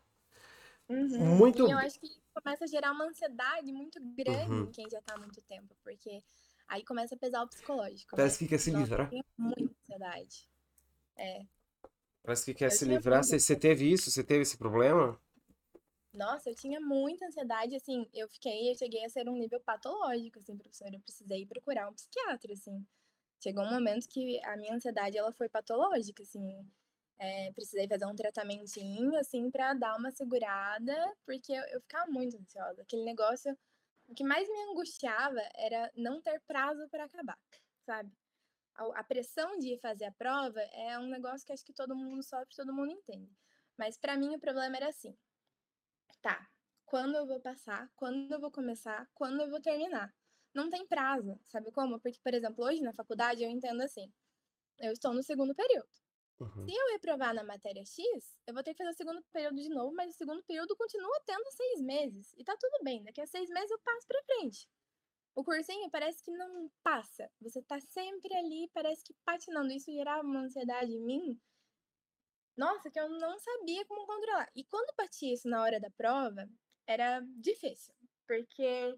[0.90, 1.50] Uhum.
[1.64, 1.80] E eu Muito.
[1.80, 4.64] acho que começa a gerar uma ansiedade muito grande Uhum.
[4.64, 6.24] em quem já tá há muito tempo, porque
[6.72, 8.40] aí começa a pesar o psicológico, Parece né?
[8.40, 9.10] que quer se eu livrar.
[9.10, 10.48] tenho muita ansiedade.
[11.18, 11.46] É,
[12.24, 13.24] Parece que quer eu se livrar.
[13.24, 14.10] Você você teve isso?
[14.10, 15.20] Você teve esse problema?
[16.14, 20.40] Nossa, eu tinha muita ansiedade, assim, eu fiquei, eu cheguei a ser um nível patológico,
[20.40, 22.86] assim, professora, eu precisei procurar um psiquiatra, assim.
[23.42, 26.68] Chegou um momento que a minha ansiedade, ela foi patológica, assim,
[27.20, 30.94] é, precisei fazer um tratamentinho, assim, pra dar uma segurada,
[31.26, 32.82] porque eu, eu ficava muito ansiosa.
[32.82, 33.58] Aquele negócio,
[34.12, 37.38] o que mais me angustiava era não ter prazo para acabar,
[37.86, 38.12] sabe?
[38.76, 42.56] A, pressão de fazer a prova é um negócio que acho que todo mundo sofre,
[42.56, 43.32] todo mundo entende.
[43.78, 45.16] Mas pra mim o problema era assim,
[46.22, 46.48] Tá.
[46.86, 47.90] Quando eu vou passar?
[47.96, 49.10] Quando eu vou começar?
[49.14, 50.14] Quando eu vou terminar?
[50.54, 52.00] Não tem prazo, sabe como?
[52.00, 54.12] Porque, por exemplo, hoje na faculdade eu entendo assim:
[54.80, 55.90] eu estou no segundo período.
[56.46, 56.68] Se Uhum.
[56.68, 59.94] eu reprovar na matéria X, eu vou ter que fazer o segundo período de novo,
[59.94, 62.34] mas o segundo período continua tendo seis meses.
[62.38, 64.68] E tá tudo bem, daqui a seis meses eu passo pra frente.
[65.36, 67.32] O cursinho parece que não passa.
[67.42, 69.72] Você tá sempre ali, parece que patinando.
[69.72, 71.40] Isso gerava uma ansiedade em mim
[72.56, 74.50] nossa, que eu não sabia como controlar.
[74.56, 76.48] E quando batia isso na hora da prova,
[76.86, 77.94] era difícil,
[78.28, 78.96] porque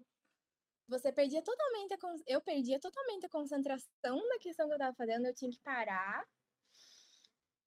[0.88, 5.26] você perdia totalmente a eu perdia totalmente a concentração na questão que eu estava fazendo,
[5.26, 6.26] eu tinha que parar,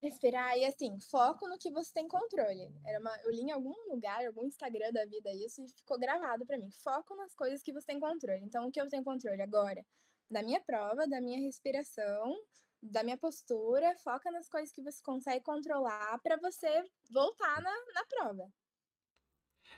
[0.02, 2.72] respirar e, assim, foco no que você tem controle.
[2.86, 6.46] Era uma eu li em algum lugar, algum Instagram da vida isso e ficou gravado
[6.46, 8.44] pra mim, foco nas coisas que você tem controle.
[8.44, 9.84] Então o que eu tenho controle agora?
[10.30, 12.34] Da minha prova, da minha respiração,
[12.82, 18.04] da minha postura, foca nas coisas que você consegue controlar pra você voltar na na
[18.06, 18.52] prova.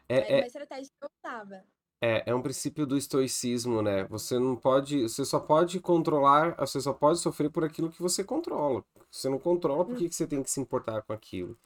[0.09, 1.67] É, Era uma é, estratégia que eu usava.
[2.03, 4.05] É, é um princípio do estoicismo, né?
[4.05, 8.25] Você não pode, você só pode controlar, você só pode sofrer por aquilo que você
[8.25, 8.83] controla.
[9.11, 11.59] Você não controla, por que, que você tem que se importar com aquilo,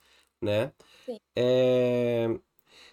[0.43, 0.73] né?
[1.07, 1.19] Sim.
[1.37, 2.29] É,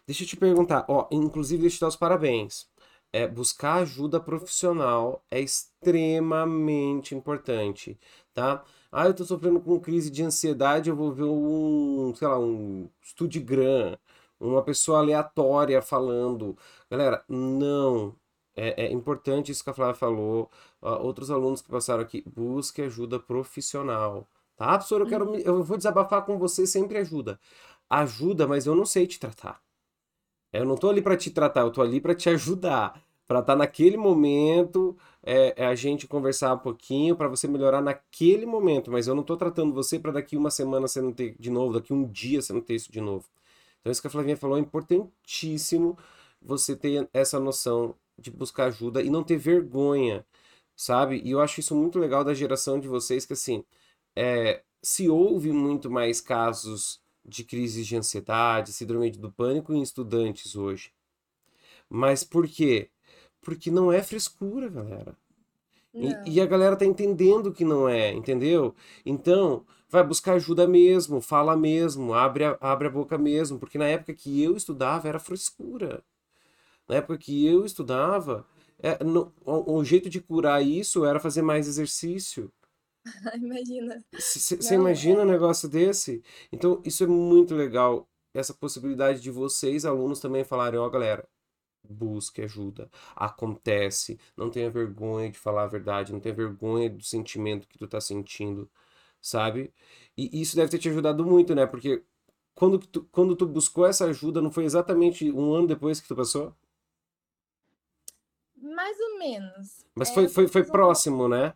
[0.06, 2.68] Deixa eu te perguntar, ó, inclusive deixa eu te dar os parabéns.
[3.14, 8.00] É, buscar ajuda profissional é extremamente importante,
[8.34, 8.64] tá?
[8.92, 12.90] Ah, eu tô sofrendo com crise de ansiedade, eu vou ver um, sei lá, um
[13.04, 13.98] Studigram,
[14.42, 16.58] uma pessoa aleatória falando.
[16.90, 18.16] Galera, não.
[18.56, 20.50] É, é importante isso que a Flávia falou.
[20.82, 24.28] Uh, outros alunos que passaram aqui, busque ajuda profissional.
[24.58, 25.32] Tá, professor, eu quero, Uhum.
[25.38, 27.40] me- eu vou desabafar com você, sempre ajuda.
[27.90, 29.62] Ajuda, mas eu não sei te tratar.
[30.52, 33.56] Eu não tô ali para te tratar, eu tô ali para te ajudar, para estar
[33.56, 39.08] naquele momento, é, é a gente conversar um pouquinho para você melhorar naquele momento, mas
[39.08, 41.94] eu não tô tratando você para daqui uma semana você não ter de novo, daqui
[41.94, 43.26] um dia você não ter isso de novo.
[43.82, 45.98] Então isso que a Flavinha falou é importantíssimo
[46.42, 50.26] você ter essa noção de buscar ajuda e não ter vergonha,
[50.76, 51.22] sabe?
[51.24, 53.64] E eu acho isso muito legal da geração de vocês que assim,
[54.16, 60.56] é, se ouve muito mais casos de crises de ansiedade, síndrome do pânico em estudantes
[60.56, 60.92] hoje.
[61.90, 62.90] Mas por quê?
[63.42, 65.16] Porque não é frescura, galera.
[65.94, 68.74] E, e a galera tá entendendo que não é, entendeu?
[69.06, 73.88] Então, vai buscar ajuda mesmo, fala mesmo, abre a, abre a boca mesmo, porque na
[73.88, 76.04] época que eu estudava era frescura.
[76.90, 78.46] Na época que eu estudava,
[78.80, 82.52] é, no- o, o jeito de curar isso era fazer mais exercício.
[83.36, 84.04] Imagina.
[84.14, 85.26] Você imagina um é.
[85.32, 86.24] negócio desse?
[86.52, 88.08] Então, isso é muito legal.
[88.34, 91.28] Essa possibilidade de vocês, alunos, também falarem: ó, galera,
[91.90, 92.90] busque ajuda.
[93.16, 94.20] Acontece.
[94.38, 96.14] Não tenha vergonha de falar a verdade.
[96.14, 98.70] Não tenha vergonha do sentimento que tu tá sentindo,
[99.22, 99.74] sabe?
[100.18, 101.66] E isso deve ter te ajudado muito, né?
[101.66, 102.04] Porque
[102.56, 106.16] quando tu, quando tu buscou essa ajuda, não foi exatamente um ano depois que tu
[106.16, 106.56] passou?
[108.56, 109.86] Mais ou menos.
[109.96, 111.54] Mas É, foi, foi, foi um próximo, né?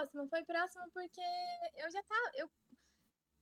[0.00, 1.20] próximo, foi próximo porque
[1.76, 2.30] eu já tava.
[2.34, 2.50] Eu,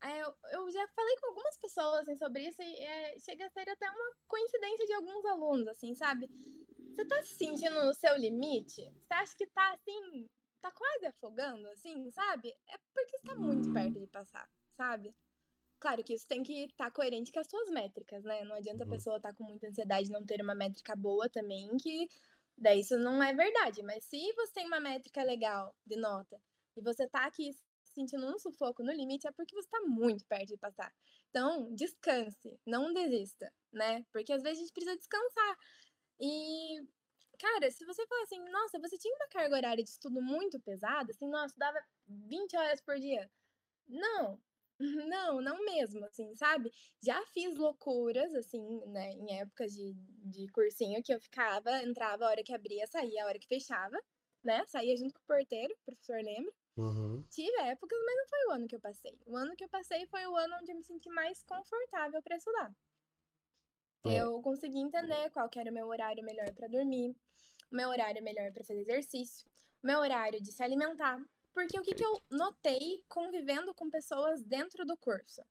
[0.02, 3.50] é, eu, eu já falei com algumas pessoas assim, sobre isso e é, chega a
[3.50, 6.30] ser até uma coincidência de alguns alunos, assim, sabe?
[6.94, 8.82] Você tá se sentindo no seu limite?
[8.82, 10.28] Você acha que tá assim,
[10.60, 12.50] tá quase afogando, assim, sabe?
[12.68, 15.14] É porque você tá muito perto de passar, sabe?
[15.80, 18.44] Claro que isso tem que estar coerente com as suas métricas, né?
[18.44, 18.92] Não adianta a Uhum.
[18.94, 22.08] pessoa estar com muita ansiedade e não ter uma métrica boa também, que
[22.56, 23.82] daí isso não é verdade.
[23.82, 26.40] Mas se você tem uma métrica legal de nota
[26.76, 30.24] e você tá aqui se sentindo um sufoco no limite, é porque você tá muito
[30.26, 30.92] perto de passar.
[31.30, 34.04] Então, descanse, não desista, né?
[34.12, 35.56] Porque às vezes a gente precisa descansar.
[36.20, 36.82] E,
[37.38, 41.10] cara, se você falar assim, nossa, você tinha uma carga horária de estudo muito pesada,
[41.10, 43.30] assim, nossa, dava 20 horas por dia.
[43.86, 44.40] Não,
[45.08, 46.72] não, não mesmo, assim, sabe?
[47.02, 52.28] Já fiz loucuras, assim, né, em épocas de, de cursinho que eu ficava, entrava a
[52.30, 53.96] hora que abria, saía a hora que fechava,
[54.44, 54.64] né?
[54.66, 56.52] Saía junto com o porteiro, o professor lembra.
[56.76, 57.24] Uhum.
[57.28, 59.18] Tive épocas, mas não foi o ano que eu passei.
[59.26, 62.36] O ano que eu passei foi o ano onde eu me senti mais confortável para
[62.36, 62.72] estudar.
[64.06, 64.22] É.
[64.22, 67.16] Eu consegui entender qual que era o meu horário melhor para dormir,
[67.70, 69.48] o meu horário melhor para fazer exercício,
[69.82, 71.18] o meu horário de se alimentar.
[71.54, 75.42] Porque o que, que eu notei convivendo com pessoas dentro do curso?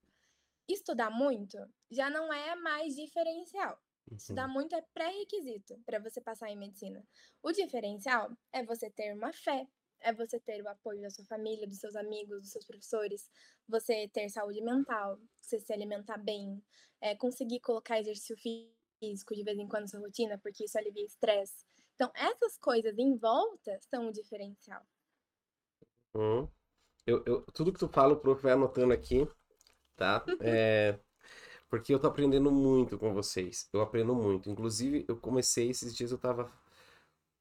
[0.67, 1.57] Estudar muito
[1.89, 3.81] já não é mais diferencial.
[4.17, 4.53] Estudar Uhum.
[4.53, 7.05] muito é pré-requisito para você passar em medicina.
[7.41, 9.67] O diferencial é você ter uma fé,
[10.01, 13.29] é você ter o apoio da sua família, dos seus amigos, dos seus professores,
[13.67, 16.61] você ter saúde mental, você se alimentar bem,
[17.01, 21.05] é, conseguir colocar exercício físico de vez em quando na sua rotina, porque isso alivia
[21.05, 21.65] estresse.
[21.97, 24.81] Então, essas coisas em volta são o diferencial.
[26.13, 26.47] Uhum.
[27.07, 29.27] Eu, eu- tudo que tu fala, o prof vai anotando aqui,
[29.97, 30.29] tá?
[30.39, 30.99] É,
[31.69, 33.69] porque eu tô aprendendo muito com vocês.
[33.73, 34.49] Eu aprendo muito.
[34.49, 36.51] Inclusive, eu comecei esses dias, eu tava,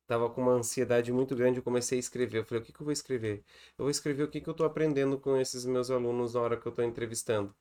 [0.06, 2.38] tava com uma ansiedade muito grande, eu comecei a escrever.
[2.40, 3.44] Eu falei, o que que eu vou escrever?
[3.78, 6.56] Eu vou escrever o que que eu tô aprendendo com esses meus alunos na hora
[6.58, 7.54] que eu tô entrevistando.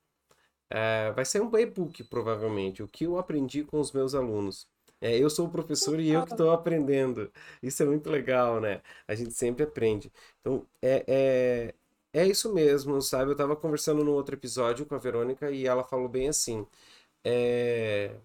[0.69, 4.67] É, vai ser um e-book, provavelmente, o que eu aprendi com os meus alunos.
[5.05, 7.31] É, eu sou o professor e eu que estou aprendendo.
[7.61, 8.81] Isso é muito legal, né?
[9.07, 10.11] A gente sempre aprende.
[10.41, 13.29] Então, é, é, é isso mesmo, sabe?
[13.29, 16.65] Eu estava conversando no outro episódio com a Verônica e ela falou bem assim.
[17.23, 18.15] É,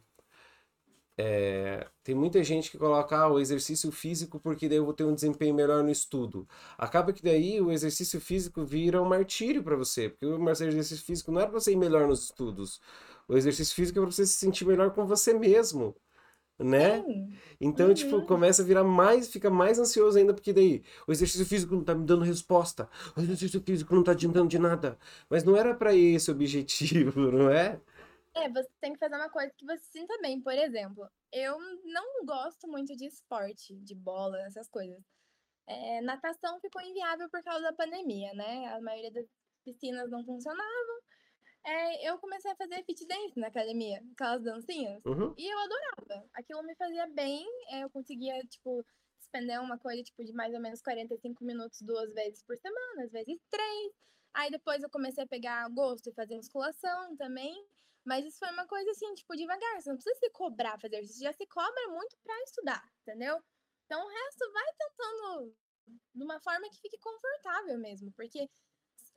[1.18, 5.04] é, tem muita gente que coloca ah, o exercício físico porque daí eu vou ter
[5.04, 6.48] um desempenho melhor no estudo.
[6.78, 11.30] Acaba que daí o exercício físico vira um martírio para você, porque o exercício físico
[11.30, 12.80] não era para você ir melhor nos estudos.
[13.28, 15.94] O exercício físico é para você se sentir melhor com você mesmo,
[16.60, 17.06] né?
[17.06, 17.40] Sim.
[17.60, 18.26] Então, tipo, Uhum.
[18.26, 21.94] começa a virar mais, fica mais ansioso ainda, porque daí o exercício físico não tá
[21.94, 24.98] me dando resposta, o exercício físico não tá adiantando de nada.
[25.28, 27.80] Mas não era para esse o objetivo, não é?
[28.34, 30.40] É, você tem que fazer uma coisa que você sinta bem.
[30.40, 35.02] Por exemplo, eu não gosto muito de esporte, de bola, essas coisas.
[35.68, 38.66] É, natação ficou inviável por causa da pandemia, né?
[38.74, 39.26] A maioria das
[39.64, 41.00] piscinas não funcionavam.
[41.64, 45.34] É, eu comecei a fazer fit dance na academia, aquelas dancinhas, Uhum.
[45.36, 46.28] e eu adorava.
[46.32, 48.84] Aquilo me fazia bem, é, eu conseguia, tipo,
[49.18, 53.12] despender uma coisa, tipo, de mais ou menos 45 minutos duas vezes por semana, às
[53.12, 53.92] vezes três.
[54.32, 57.54] Aí depois eu comecei a pegar gosto e fazer musculação também.
[58.06, 59.80] Mas isso foi uma coisa assim, tipo, devagar.
[59.82, 63.38] Você não precisa se cobrar fazer exercício, já se cobra muito pra estudar, entendeu?
[63.84, 65.54] Então o resto vai tentando
[66.14, 68.48] de uma forma que fique confortável mesmo, porque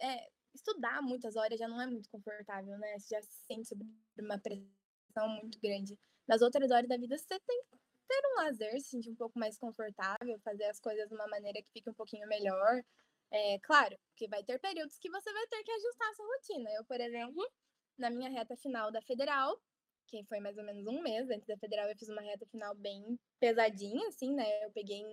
[0.01, 2.97] é, estudar muitas horas já não é muito confortável, né?
[2.99, 3.83] Você já se sente sob
[4.19, 5.97] uma pressão muito grande.
[6.27, 9.37] Nas outras horas da vida, você tem que ter um lazer, se sentir um pouco
[9.39, 12.83] mais confortável, fazer as coisas de uma maneira que fique um pouquinho melhor.
[13.31, 16.69] É, claro, que vai ter períodos que você vai ter que ajustar a sua rotina.
[16.73, 17.51] Eu, por exemplo,
[17.97, 19.59] na minha reta final da federal,
[20.07, 22.75] que foi mais ou menos um mês antes da federal, eu fiz uma reta final
[22.75, 24.63] bem pesadinha, assim, né?
[24.63, 25.03] Eu peguei,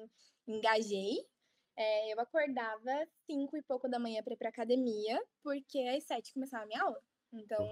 [0.46, 1.26] engajei.
[1.80, 6.30] É, eu acordava cinco e pouco da manhã para ir para academia, porque às sete
[6.34, 7.02] começava a minha aula.
[7.32, 7.66] Então,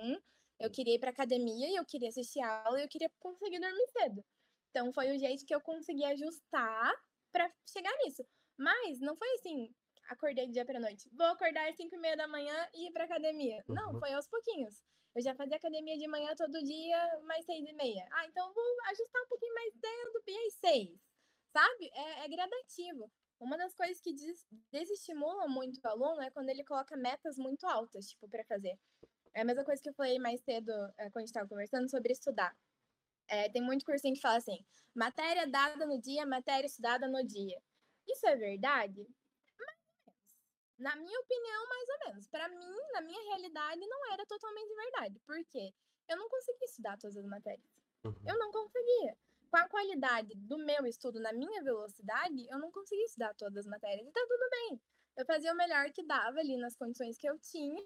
[0.59, 3.61] eu queria ir para academia e eu queria assistir a aula e eu queria conseguir
[3.61, 4.25] dormir cedo.
[4.71, 6.95] Então, foi o jeito que eu consegui ajustar
[7.31, 8.27] para chegar nisso.
[8.57, 9.75] Mas não foi assim,
[10.09, 11.07] acordei do dia para noite.
[11.13, 13.63] Vou acordar às 5 e meia da manhã e ir para academia.
[13.69, 13.75] Uhum.
[13.75, 14.83] Não, foi aos pouquinhos.
[15.15, 18.09] Eu já fazia academia de manhã todo dia, mais seis e meia.
[18.13, 21.01] Ah, então vou ajustar um pouquinho mais cedo e às seis.
[21.53, 21.91] Sabe?
[21.93, 23.11] É, é, gradativo.
[23.41, 27.67] Uma das coisas que des desestimula muito o aluno é quando ele coloca metas muito
[27.67, 28.77] altas, tipo, para fazer.
[29.35, 31.89] É a mesma coisa que eu falei mais cedo, é, quando a gente estava conversando
[31.89, 32.57] sobre estudar.
[33.29, 37.61] É, tem muito cursinho que fala assim: matéria dada no dia, matéria estudada no dia.
[38.09, 39.07] Isso é verdade?
[40.79, 42.29] Na minha opinião, mais ou menos.
[42.29, 45.19] Para mim, na minha realidade, não era totalmente verdade.
[45.27, 45.75] Por quê?
[46.09, 47.69] Eu não conseguia estudar todas as matérias.
[48.05, 48.15] Uhum.
[48.27, 49.17] Eu não conseguia.
[49.51, 53.67] Com a qualidade do meu estudo na minha velocidade, eu não conseguia estudar todas as
[53.67, 54.07] matérias.
[54.07, 54.81] E tá tudo bem.
[55.17, 57.83] Eu fazia o melhor que dava ali nas condições que eu tinha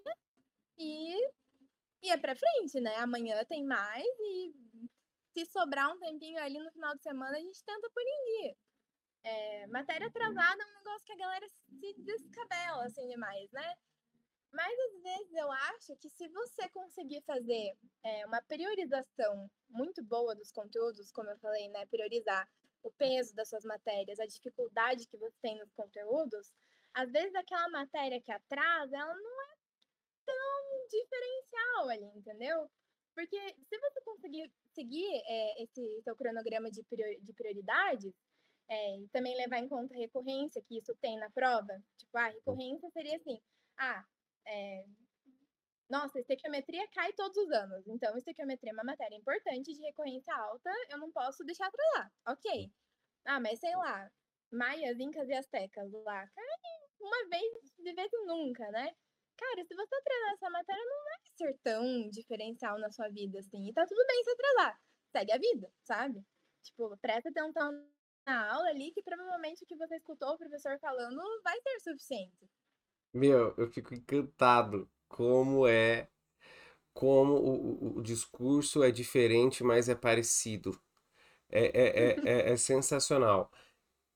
[0.77, 1.17] e
[2.03, 2.97] ia para frente, né?
[2.97, 4.53] Amanhã tem mais e
[5.33, 8.57] se sobrar um tempinho ali no final de semana, a gente tenta por em dia.
[9.25, 13.75] É, matéria atrasada é um negócio que a galera se descabela, assim, demais, né?
[14.53, 20.35] Mas às vezes eu acho que se você conseguir fazer é, uma priorização muito boa
[20.35, 21.87] dos conteúdos, como eu falei, né?
[21.87, 22.47] Priorizar
[22.83, 26.53] o peso das suas matérias, a dificuldade que você tem nos conteúdos,
[26.93, 29.57] às vezes aquela matéria que atrasa, ela não é
[30.27, 32.71] tão diferencial ali, entendeu?
[33.15, 33.39] Porque
[33.69, 36.83] se você conseguir seguir é, esse seu cronograma de,
[37.35, 38.13] prioridades,
[38.69, 41.83] é, e também levar em conta a recorrência que isso tem na prova.
[41.99, 43.39] Tipo, a recorrência seria assim:
[43.79, 44.05] ah,
[44.47, 44.85] é,
[45.93, 47.87] nossa, estequiometria cai todos os anos.
[47.87, 52.11] Então, estequiometria é uma matéria importante de recorrência alta, eu não posso deixar atrasar.
[52.29, 52.73] Ok.
[53.27, 54.11] Ah, mas sei lá,
[54.51, 56.45] maias, incas e astecas lá, cai
[57.01, 58.95] uma vez de vez em nunca, né?
[59.37, 63.69] Cara, se você atrasar essa matéria, não vai ser tão diferencial na sua vida, assim.
[63.69, 64.81] E tá tudo bem se atrasar.
[65.13, 66.25] Segue a vida, sabe?
[66.63, 67.71] Tipo, presta atenção
[68.27, 72.49] na aula ali que provavelmente o que você escutou o professor falando vai ser suficiente.
[73.13, 76.09] Meu, eu fico encantado como é,
[76.95, 80.79] como o, o, o discurso é diferente, mas é parecido.
[81.51, 83.51] É, é, é, é, é sensacional.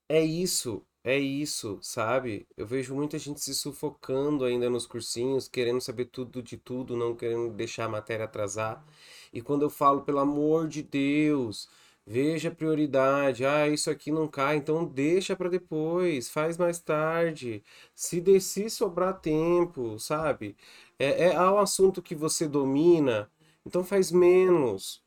[0.08, 2.48] É isso, é isso, sabe?
[2.56, 7.16] Eu vejo muita gente se sufocando ainda nos cursinhos, querendo saber tudo de tudo, não
[7.16, 8.84] querendo deixar a matéria atrasar.
[9.32, 11.68] E quando eu falo, pelo amor de Deus,
[12.06, 13.44] Veja a prioridade.
[13.44, 17.64] Ah, isso aqui não cai, então deixa para depois, faz mais tarde.
[17.94, 20.56] Se descer sobrar tempo, sabe?
[20.98, 23.30] É, é um assunto que você domina,
[23.66, 25.02] então faz menos.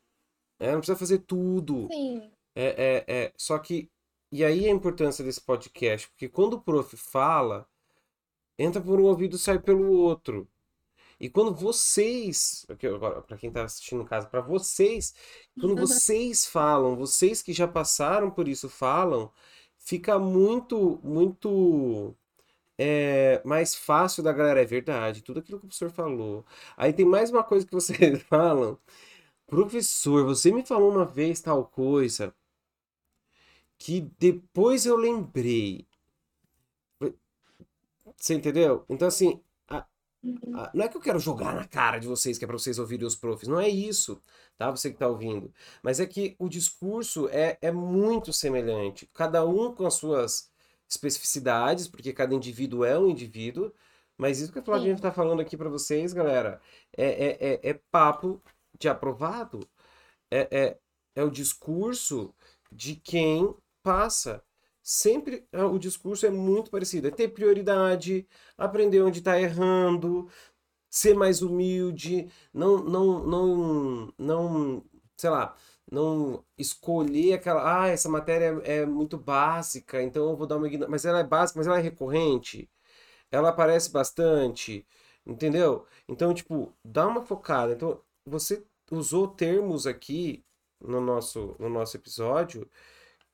[0.58, 1.88] É, não precisa fazer tudo.
[1.90, 2.30] Sim.
[2.54, 3.32] É, é, é.
[3.36, 3.90] Só que.
[4.32, 7.66] E aí a importância desse podcast, porque quando o prof fala,
[8.56, 10.46] entra por um ouvido e sai pelo outro.
[11.20, 12.66] E quando vocês,
[13.26, 15.14] para quem está assistindo em casa, para vocês,
[15.60, 19.30] quando vocês falam, vocês que já passaram por isso falam,
[19.76, 22.16] fica muito, muito
[22.78, 24.62] é, mais fácil da galera.
[24.62, 26.44] É verdade, tudo aquilo que o professor falou.
[26.76, 28.78] Aí tem mais uma coisa que vocês falam.
[29.46, 32.34] Professor, você me falou uma vez tal coisa
[33.78, 35.86] que depois eu lembrei.
[38.16, 38.84] Você entendeu?
[38.88, 39.42] Então, assim,
[40.22, 43.06] não é que eu quero jogar na cara de vocês, que é para vocês ouvirem
[43.06, 44.20] os profs, não é isso,
[44.58, 44.70] tá?
[44.70, 45.52] Você que está ouvindo.
[45.82, 50.50] Mas é que o discurso é, é muito semelhante, cada um com as suas
[50.88, 53.72] especificidades, porque cada indivíduo é um indivíduo,
[54.18, 56.60] mas isso que a Flavinha está falando aqui para vocês, galera,
[56.94, 58.42] é, é, é, é, papo
[58.78, 59.60] de aprovado.
[60.30, 60.78] É, é,
[61.14, 62.34] é o discurso
[62.70, 64.42] de quem passa.
[64.92, 67.06] Sempre ah, o discurso é muito parecido.
[67.06, 68.26] É ter prioridade,
[68.58, 70.28] aprender onde está errando,
[70.90, 74.84] ser mais humilde, não, não, não, não,
[75.16, 75.56] sei lá,
[75.90, 80.68] não escolher aquela, ah, essa matéria é, é muito básica, então eu vou dar uma
[80.88, 82.68] mas ela é básica, mas ela é recorrente,
[83.30, 84.84] ela aparece bastante,
[85.26, 85.86] entendeu?
[86.08, 87.74] Então, tipo, dá uma focada.
[87.74, 90.44] Então, você usou termos aqui
[90.80, 92.68] no nosso, no nosso episódio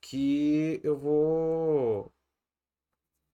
[0.09, 2.11] que eu vou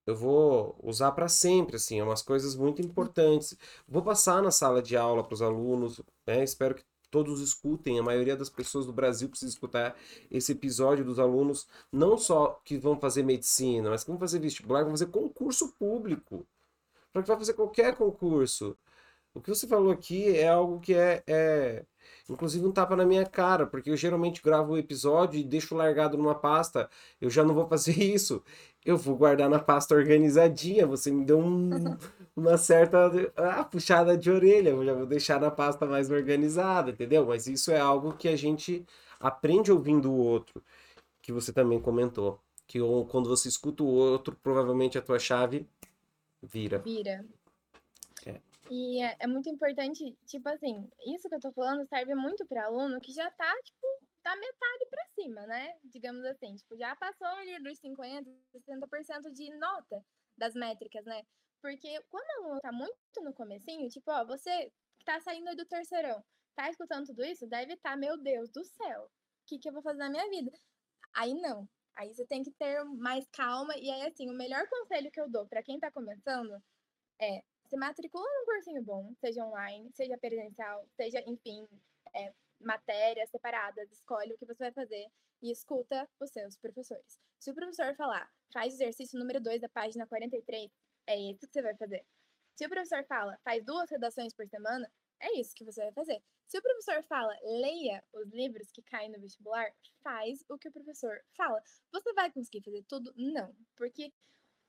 [0.06, 3.58] eu vou usar para sempre, assim, é umas coisas muito importantes.
[3.88, 6.44] Vou passar na sala de aula para os alunos, né?
[6.44, 9.96] Espero que todos escutem, a maioria das pessoas do Brasil precisa escutar
[10.32, 14.84] esse episódio dos alunos, não só que vão fazer medicina, mas que vão fazer vestibular,
[14.84, 16.46] vão fazer concurso público.
[17.14, 18.78] Para que vai fazer qualquer concurso.
[19.34, 21.86] O que você falou aqui é algo que é, é
[22.30, 26.18] Inclusive um tapa na minha cara, porque eu geralmente gravo o episódio e deixo largado
[26.18, 26.90] numa pasta.
[27.20, 28.44] Eu já não vou fazer isso.
[28.86, 30.86] Eu vou guardar na pasta organizadinha.
[30.88, 31.70] Você me deu um,
[32.36, 34.70] uma certa ah, puxada de orelha.
[34.70, 37.26] Eu já vou deixar na pasta mais organizada, entendeu?
[37.26, 38.86] Mas isso é algo que a gente
[39.20, 40.62] aprende ouvindo o outro,
[41.22, 42.40] que você também comentou.
[42.68, 42.80] Que
[43.10, 45.68] quando você escuta o outro, provavelmente a tua chave
[46.42, 46.80] vira.
[46.80, 47.26] Vira.
[48.76, 52.66] E é, é muito importante, tipo assim, isso que eu tô falando serve muito para
[52.66, 53.88] aluno que já tá, tipo,
[54.24, 55.78] da metade para cima, né?
[55.84, 60.04] Digamos assim, tipo, já passou ali dos 50, 60% de nota
[60.36, 61.22] das métricas, né?
[61.62, 65.68] Porque quando o aluno tá muito no comecinho, tipo, ó, você que tá saindo do
[65.68, 69.10] terceirão, tá escutando tudo isso, deve estar, tá, meu Deus do céu, o
[69.46, 70.52] que que eu vou fazer na minha vida?
[71.14, 71.70] Aí não.
[71.96, 75.30] Aí você tem que ter mais calma e aí assim, o melhor conselho que eu
[75.30, 76.60] dou para quem tá começando
[77.22, 77.44] é
[77.74, 81.68] se matricula num cursinho bom, seja online, seja presencial, seja, enfim,
[82.16, 85.08] é, matérias separadas, escolhe o que você vai fazer
[85.42, 87.20] e escuta os seus professores.
[87.40, 90.72] Se o professor falar, faz o exercício número 2 da página 43,
[91.08, 92.06] é isso que você vai fazer.
[92.56, 94.88] Se o professor fala, faz duas redações por semana,
[95.20, 96.22] é isso que você vai fazer.
[96.46, 100.72] Se o professor fala, leia os livros que caem no vestibular, faz o que o
[100.72, 101.60] professor fala.
[101.92, 103.12] Você vai conseguir fazer tudo?
[103.18, 104.14] Não, porque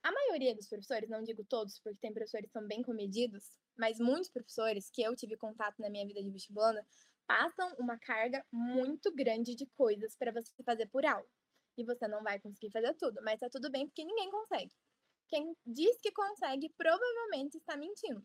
[0.04, 3.42] a maioria dos professores, não digo todos, porque tem professores que são bem comedidos,
[3.74, 6.86] mas muitos professores que eu tive contato na minha vida de vestibulanda
[7.26, 11.26] passam uma carga muito grande de coisas para você fazer por aula.
[11.78, 14.70] E você não vai conseguir fazer tudo, mas tá tudo bem porque ninguém consegue.
[15.26, 18.22] Quem diz que consegue provavelmente está mentindo,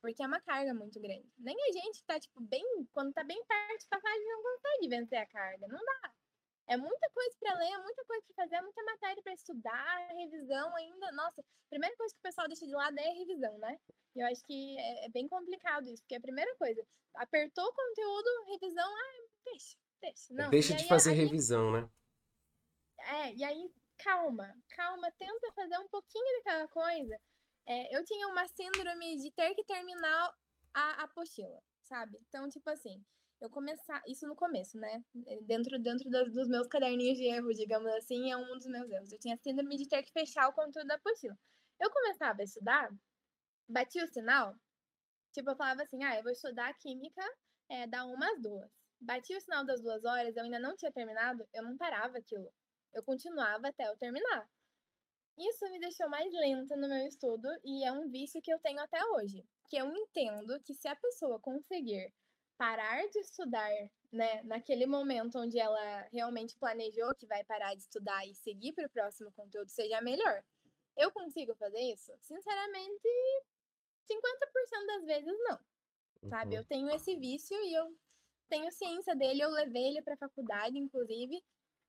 [0.00, 1.28] porque é uma carga muito grande.
[1.36, 5.18] Nem a gente tá tipo bem, quando tá bem perto de gente não consegue vencer
[5.18, 6.14] a carga, não dá.
[6.68, 10.08] É muita coisa para ler, é muita coisa para fazer, é muita matéria para estudar,
[10.08, 11.12] revisão ainda.
[11.12, 13.80] Nossa, a primeira coisa que o pessoal deixa de lado é a revisão, né?
[14.14, 18.44] Eu acho que é, é bem complicado isso, porque a primeira coisa, apertou o conteúdo,
[18.48, 20.34] revisão, ah, deixa, deixa.
[20.34, 21.88] Não, deixa de fazer revisão, né?
[22.98, 27.18] É, e aí, calma, calma, tenta fazer um pouquinho daquela coisa.
[27.66, 30.34] É, eu tinha uma síndrome de ter que terminar
[30.74, 32.18] a apostila, sabe?
[32.28, 33.02] Então, tipo assim,
[33.40, 35.02] eu começar, isso no começo, né?
[35.42, 39.12] Dentro, dentro dos, dos meus caderninhos de erro, digamos assim, é um dos meus erros.
[39.12, 41.38] Eu tinha síndrome de ter que fechar o conteúdo da apostila.
[41.80, 42.90] Eu começava a estudar,
[43.68, 44.56] batia o sinal,
[45.32, 47.22] tipo, eu falava assim, ah, eu vou estudar química
[47.68, 48.70] é, da umas duas.
[49.00, 52.52] Batia o sinal das duas horas, eu ainda não tinha terminado, eu não parava aquilo.
[52.92, 54.48] Eu continuava até eu terminar.
[55.38, 58.80] Isso me deixou mais lenta no meu estudo e é um vício que eu tenho
[58.80, 59.46] até hoje.
[59.68, 62.12] Que eu entendo que se a pessoa conseguir
[62.58, 63.70] parar de estudar,
[64.12, 68.86] né, naquele momento onde ela realmente planejou que vai parar de estudar e seguir para
[68.86, 70.44] o próximo conteúdo, seja melhor.
[70.96, 72.12] Eu consigo fazer isso?
[72.20, 73.08] Sinceramente,
[74.10, 75.60] 50% das vezes não.
[76.28, 76.56] Sabe?
[76.56, 76.66] Eu uhum.
[76.66, 77.96] tenho esse vício e eu
[78.48, 81.40] tenho ciência dele, eu levei ele para a faculdade, inclusive,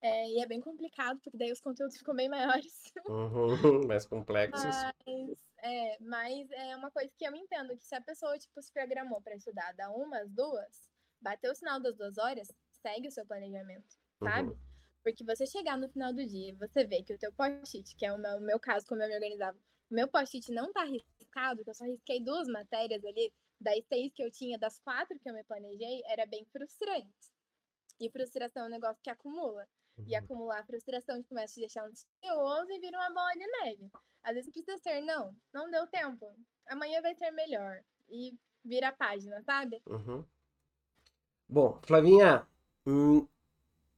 [0.01, 2.83] é, e é bem complicado, porque daí os conteúdos ficam bem maiores.
[3.09, 4.63] Uhum, mais complexos.
[4.63, 8.71] Mas é, mas é uma coisa que eu entendo, que se a pessoa, tipo, se
[8.71, 10.89] programou para estudar da umas, duas,
[11.19, 12.47] bateu o sinal das duas horas,
[12.81, 14.49] segue o seu planejamento, sabe?
[14.49, 14.57] Uhum.
[15.03, 18.05] Porque você chegar no final do dia e você vê que o teu post-it, que
[18.05, 19.57] é o meu, o meu caso, como eu me organizava,
[19.89, 24.13] o meu post-it não tá riscado, que eu só risquei duas matérias ali, das seis
[24.13, 27.33] que eu tinha, das quatro que eu me planejei, era bem frustrante.
[27.99, 29.67] E frustração é um negócio que acumula.
[29.99, 30.05] Uhum.
[30.07, 33.91] E acumular frustração começa a te deixar ansioso e vira uma bola de neve.
[34.23, 36.35] Às vezes precisa ser, não, não deu tempo.
[36.67, 37.81] Amanhã vai ser melhor.
[38.09, 39.81] E vira a página, sabe?
[39.85, 40.23] Uhum.
[41.47, 42.47] Bom, Flavinha,
[42.85, 43.27] hum,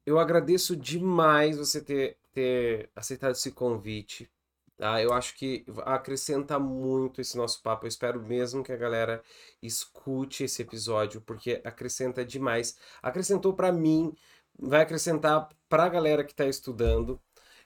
[0.06, 4.30] eu agradeço demais você ter, ter aceitado esse convite.
[4.78, 5.02] Tá?
[5.02, 7.86] Eu acho que acrescenta muito esse nosso papo.
[7.86, 9.24] Eu espero mesmo que a galera
[9.62, 12.78] escute esse episódio, porque acrescenta demais.
[13.02, 14.16] Acrescentou para mim
[14.62, 17.20] vai acrescentar para a galera que está estudando.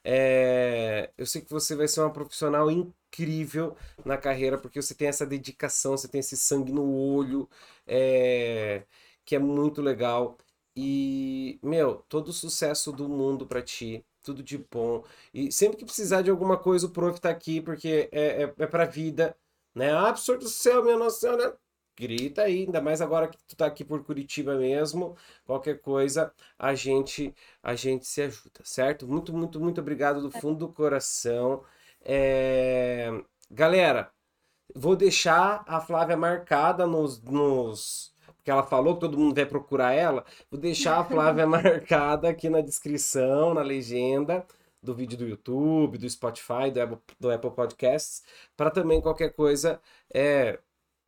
[0.04, 3.76] É, eu sei que você vai ser uma profissional incrível
[4.06, 7.50] na carreira, porque você tem essa dedicação, você tem esse sangue no olho,
[7.88, 8.86] é,
[9.26, 10.38] que é muito legal.
[10.76, 15.04] E, meu, todo o sucesso do mundo para ti, tudo de bom.
[15.34, 18.68] E sempre que precisar de alguma coisa, o prof tá aqui, porque é, é, é
[18.68, 19.36] pra vida,
[19.74, 19.92] né?
[19.92, 21.58] Ah, absurdo do céu, minha nossa senhora
[21.96, 25.16] grita aí, ainda mais agora que tu tá aqui por Curitiba mesmo,
[25.46, 27.34] qualquer coisa, a gente
[27.64, 29.08] a gente se ajuda, certo?
[29.08, 31.64] Muito, muito, muito obrigado do fundo do coração.
[32.04, 33.10] É...
[33.50, 34.12] Galera,
[34.76, 38.14] vou deixar a Flávia marcada nos, nos...
[38.38, 40.24] Porque ela falou que todo mundo vai procurar ela.
[40.52, 44.46] Vou deixar a Flávia marcada aqui na descrição, na legenda
[44.86, 48.24] do vídeo do YouTube, do Spotify, do Apple, do Apple Podcasts,
[48.56, 49.82] para também qualquer coisa
[50.14, 50.60] é,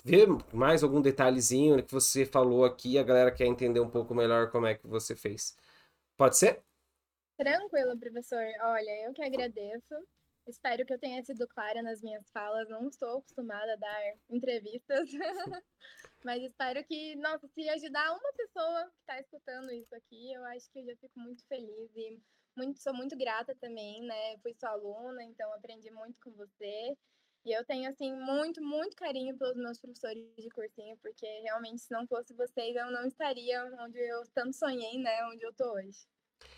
[0.08, 4.50] ver mais algum detalhezinho que você falou aqui, a galera quer entender um pouco melhor
[4.50, 5.58] como é que você fez.
[6.16, 6.64] Pode ser?
[7.38, 8.46] Tranquilo, professor.
[8.62, 9.96] Olha, eu que agradeço.
[10.48, 12.70] Espero que eu tenha sido clara nas minhas falas.
[12.70, 15.10] Não estou acostumada a dar entrevistas,
[16.24, 20.72] mas espero que, nossa, se ajudar uma pessoa que está escutando isso aqui, eu acho
[20.72, 22.18] que eu já fico muito feliz e
[22.56, 24.38] muito, sou muito grata também, né?
[24.42, 26.98] Fui sua aluna, então aprendi muito com você.
[27.48, 31.90] E eu tenho, assim, muito, muito carinho pelos meus professores de cursinho, porque realmente, se
[31.90, 35.26] não fosse vocês, eu não estaria onde eu tanto sonhei, né?
[35.32, 35.98] Onde eu tô hoje.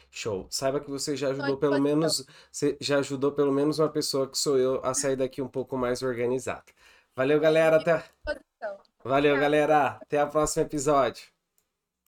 [0.09, 0.47] Show.
[0.49, 4.35] Saiba que você já ajudou pelo menos, você já ajudou pelo menos uma pessoa que
[4.35, 6.65] sou eu a sair daqui um pouco mais organizada.
[7.15, 7.77] Valeu, galera.
[7.77, 8.03] Até...
[9.03, 9.99] Valeu, galera.
[10.01, 11.31] Até o próximo episódio.